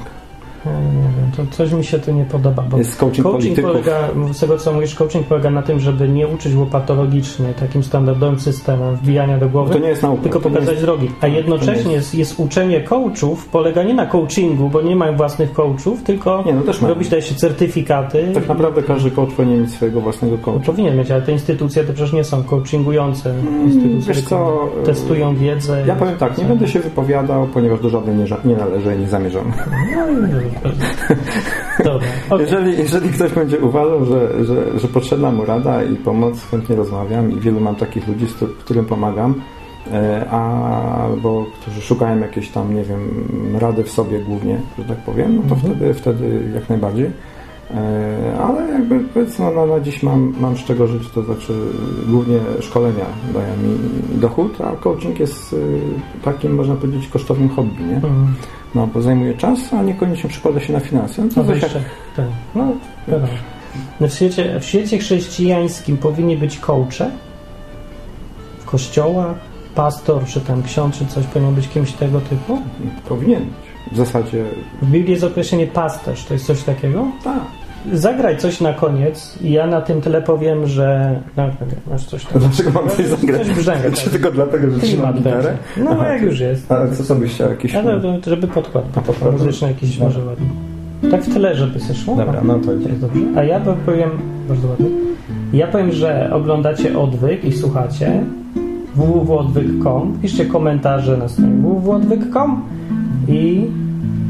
Ja 0.66 0.72
nie 0.72 1.02
wiem, 1.02 1.30
to 1.50 1.56
coś 1.56 1.72
mi 1.72 1.84
się 1.84 1.98
tu 1.98 2.12
nie 2.12 2.24
podoba, 2.24 2.62
bo 2.62 2.78
Jest 2.78 2.96
coaching, 2.96 3.26
coaching 3.26 3.60
polega, 3.60 4.08
z 4.32 4.40
tego 4.40 4.58
co 4.58 4.72
mówisz, 4.72 4.94
coaching 4.94 5.26
polega 5.26 5.50
na 5.50 5.62
tym, 5.62 5.80
żeby 5.80 6.08
nie 6.08 6.28
uczyć 6.28 6.54
łopatologicznie, 6.54 7.46
takim 7.60 7.82
standardowym 7.84 8.40
systemem 8.40 8.96
wbijania 8.96 9.38
do 9.38 9.48
głowy, 9.48 9.72
To 9.72 9.78
nie 9.78 9.88
jest 9.88 10.02
nauka. 10.02 10.22
tylko 10.22 10.38
nie 10.38 10.42
pokazać 10.44 10.68
jest... 10.70 10.82
drogi. 10.82 11.10
A 11.20 11.26
jednocześnie 11.26 11.92
jest, 11.92 12.14
jest 12.14 12.40
uczenie 12.40 12.80
coachów, 12.80 13.48
polega 13.48 13.82
nie 13.82 13.94
na 13.94 14.06
coachingu, 14.06 14.68
bo 14.68 14.82
nie 14.82 14.96
mają 14.96 15.16
własnych 15.16 15.52
coachów, 15.52 16.02
tylko 16.02 16.42
Nie, 16.46 16.52
no 16.54 16.62
też 16.62 16.82
robić 16.82 17.08
daje 17.08 17.22
się 17.22 17.34
certyfikaty. 17.34 18.30
Tak 18.34 18.48
naprawdę 18.48 18.82
każdy 18.82 19.10
coach 19.10 19.32
powinien 19.34 19.60
mieć 19.62 19.70
swojego 19.70 20.00
własnego 20.00 20.36
No, 20.36 20.42
coacha. 20.44 20.64
powinien 20.66 20.96
mieć, 20.96 21.10
ale 21.10 21.22
te 21.22 21.32
instytucje 21.32 21.84
to 21.84 21.92
przecież 21.92 22.12
nie 22.12 22.24
są 22.24 22.42
coachingujące 22.44 23.34
instytucje, 23.64 23.90
Mm, 23.90 24.00
wiesz 24.00 24.16
tylko 24.16 24.68
co, 24.84 24.86
testują 24.86 25.36
wiedzę. 25.36 25.84
Ja 25.86 25.94
powiem 25.94 26.16
tak, 26.16 26.38
nie 26.38 26.44
będę 26.44 26.68
się 26.68 26.80
wypowiadał, 26.80 27.46
ponieważ 27.46 27.80
do 27.80 27.88
żadnej 27.88 28.16
nie, 28.16 28.24
nie 28.44 28.56
należę 28.56 28.96
i 28.96 28.98
nie 28.98 29.08
zamierzam. 29.08 29.52
No, 29.96 30.06
dobrze. 30.06 30.49
Dobra, 31.84 32.08
okej. 32.30 32.46
Jeżeli, 32.46 32.78
jeżeli 32.78 33.08
ktoś 33.08 33.32
będzie 33.32 33.58
uważał, 33.58 34.04
że, 34.04 34.44
że, 34.44 34.78
że 34.78 34.88
potrzebna 34.88 35.30
mu 35.30 35.44
rada 35.44 35.82
i 35.82 35.96
pomoc, 35.96 36.44
chętnie 36.50 36.76
rozmawiam 36.76 37.32
i 37.32 37.40
wielu 37.40 37.60
mam 37.60 37.76
takich 37.76 38.08
ludzi, 38.08 38.26
którym 38.60 38.84
pomagam, 38.84 39.34
e, 39.92 40.30
albo 40.30 41.46
którzy 41.60 41.80
szukają 41.80 42.20
jakiejś 42.20 42.48
tam, 42.48 42.74
nie 42.74 42.84
wiem, 42.84 43.24
rady 43.58 43.84
w 43.84 43.90
sobie 43.90 44.18
głównie, 44.18 44.60
że 44.78 44.84
tak 44.84 44.98
powiem, 44.98 45.36
no 45.36 45.42
to 45.42 45.54
Mhm. 45.54 45.74
wtedy, 45.74 45.94
wtedy 45.94 46.50
jak 46.54 46.68
najbardziej. 46.68 47.10
E, 47.74 48.38
Ale 48.40 48.72
jakby 48.72 49.00
powiedzmy, 49.00 49.46
no, 49.54 49.66
na 49.66 49.80
dziś 49.80 50.02
mam, 50.02 50.34
mam 50.40 50.56
z 50.56 50.64
czego 50.64 50.86
żyć, 50.86 51.08
to 51.08 51.22
znaczy 51.22 51.52
głównie 52.08 52.38
szkolenia 52.60 53.04
dają 53.34 53.56
mi 53.56 53.78
dochód, 54.20 54.60
a 54.60 54.76
coaching 54.76 55.20
jest 55.20 55.52
y, 55.52 55.80
takim, 56.24 56.54
można 56.54 56.74
powiedzieć, 56.74 57.08
kosztownym 57.08 57.48
hobby, 57.48 57.84
nie? 57.84 57.94
Mhm. 57.94 58.34
No, 58.74 58.86
bo 58.86 59.02
zajmuje 59.02 59.34
czas, 59.34 59.58
a 59.74 59.82
niekoniecznie 59.82 60.30
przekłada 60.30 60.60
się 60.60 60.72
na 60.72 60.80
finanse. 60.80 61.22
No, 61.22 61.28
to 61.34 61.42
No 61.42 61.52
jak, 61.54 61.62
jeszcze, 61.62 61.80
tak. 62.16 62.26
No, 62.54 62.66
wiadomo. 63.08 63.32
No 64.00 64.08
w, 64.08 64.12
świecie, 64.12 64.60
w 64.60 64.64
świecie 64.64 64.98
chrześcijańskim 64.98 65.96
powinni 65.96 66.36
być 66.36 66.58
coache 66.58 67.10
w 68.58 68.64
kościołach, 68.64 69.36
pastor, 69.74 70.24
czy 70.24 70.40
tam 70.40 70.62
ksiądz, 70.62 70.98
czy 70.98 71.06
coś 71.06 71.26
powinien 71.26 71.54
być 71.54 71.68
kimś 71.68 71.92
tego 71.92 72.20
typu. 72.20 72.58
powinien 73.08 73.42
być. 73.42 73.92
W 73.92 73.96
zasadzie 73.96 74.44
W 74.82 74.90
Biblii 74.90 75.10
jest 75.12 75.24
określenie 75.24 75.66
pasterz, 75.66 76.24
to 76.24 76.34
jest 76.34 76.46
coś 76.46 76.62
takiego? 76.62 77.06
tak. 77.24 77.59
Zagraj 77.92 78.36
coś 78.36 78.60
na 78.60 78.72
koniec 78.72 79.38
i 79.42 79.52
ja 79.52 79.66
na 79.66 79.80
tym 79.80 80.00
tyle 80.00 80.22
powiem, 80.22 80.66
że... 80.66 81.20
No, 81.36 81.50
masz 81.90 82.04
coś 82.04 82.24
tam. 82.24 82.42
dlaczego 82.42 82.70
mam 82.70 82.88
coś 82.88 83.06
zagrać? 83.06 83.46
Coś 83.46 83.56
brzęga. 83.56 83.90
Czy 83.90 84.10
tylko 84.10 84.30
dlatego, 84.30 84.70
że 84.70 84.80
trzymam 84.80 85.14
gitarę? 85.14 85.56
No, 85.76 85.90
Aha. 85.92 86.08
jak 86.08 86.22
już 86.22 86.40
jest. 86.40 86.72
A 86.72 86.88
co 86.88 87.04
sobie 87.04 87.28
chciał 87.28 87.50
jakiś... 87.50 87.74
Ale 87.74 88.00
to, 88.00 88.30
żeby 88.30 88.48
podkład, 88.48 88.84
podkład? 88.84 89.32
muzyczny 89.32 89.68
jakiś 89.68 89.98
Dobra. 89.98 90.06
może 90.06 90.26
ładny. 90.26 90.46
Tak 91.10 91.22
w 91.22 91.34
tyle, 91.34 91.54
żeby 91.54 91.80
się 91.80 91.94
szło. 91.94 92.16
Dobra, 92.16 92.40
no 92.44 92.58
to 92.58 92.72
jest 92.72 93.00
dobrze. 93.00 93.20
A 93.36 93.44
ja 93.44 93.60
powiem, 93.60 94.10
bardzo 94.48 94.68
ładnie, 94.68 94.86
ja 95.52 95.66
powiem, 95.66 95.92
że 95.92 96.30
oglądacie 96.32 96.98
Odwyk 96.98 97.44
i 97.44 97.52
słuchacie 97.52 98.24
www.odwyk.com, 98.94 100.18
piszcie 100.22 100.46
komentarze 100.46 101.16
na 101.16 101.28
stronie 101.28 101.54
www.odwyk.com 101.54 102.62
i 103.28 103.66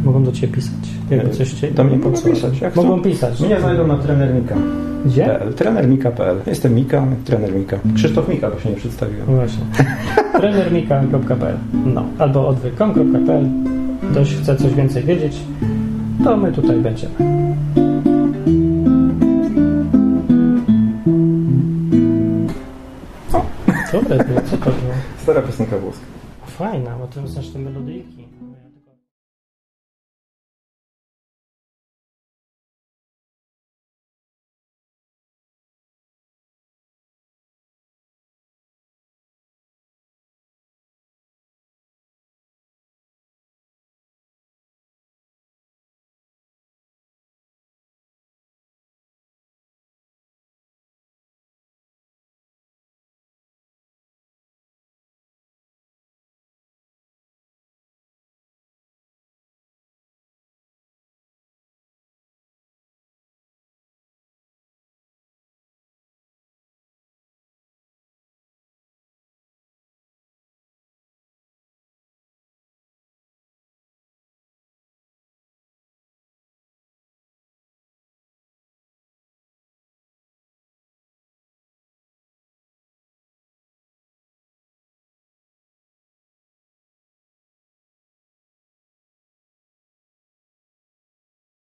mogą 0.05 0.25
do 0.25 0.33
Ciebie 0.33 0.55
pisać. 0.55 0.75
Jakby 1.11 1.31
coś 1.31 1.55
chcieli. 1.55 1.75
Do 1.75 1.85
mnie 1.85 1.97
mogą 1.97 2.13
pisać, 2.23 2.61
jak 2.61 2.73
chcą. 2.73 2.83
Mogą 2.83 3.03
pisać. 3.03 3.41
Mnie 3.41 3.61
znajdą 3.61 3.87
na 3.87 3.97
trenermika.pl. 3.97 4.91
Gdzie? 5.07 5.41
Trenermika.pl. 5.57 6.37
Jestem 6.47 6.75
Mika, 6.75 7.07
trener 7.25 7.55
Mika. 7.55 7.79
Krzysztof 7.95 8.29
Mika, 8.29 8.51
bo 8.51 8.61
się 8.61 8.71
nie 8.71 8.77
przedstawiłem. 8.77 9.23
No 9.29 9.35
Właśnie. 9.37 9.65
trenermika.pl 10.41 11.57
No, 11.87 12.05
albo 12.19 12.49
odwyk.com.pl 12.49 13.49
Ktoś 14.11 14.35
chce 14.35 14.57
coś 14.57 14.75
więcej 14.75 15.05
wiedzieć, 15.05 15.37
to 16.25 16.37
my 16.37 16.53
tutaj 16.53 16.77
będziemy. 16.77 17.15
Dobre 23.93 24.25
było, 24.25 24.41
co 24.41 24.57
to 24.57 24.65
było? 24.65 24.95
Stara 25.23 25.43
piosenka 25.43 25.79
włoska. 25.79 26.05
Fajna, 26.47 26.91
bo 26.99 27.07
to 27.07 27.29
znasz 27.29 27.49
te 27.49 27.59
melodyjki. 27.59 28.25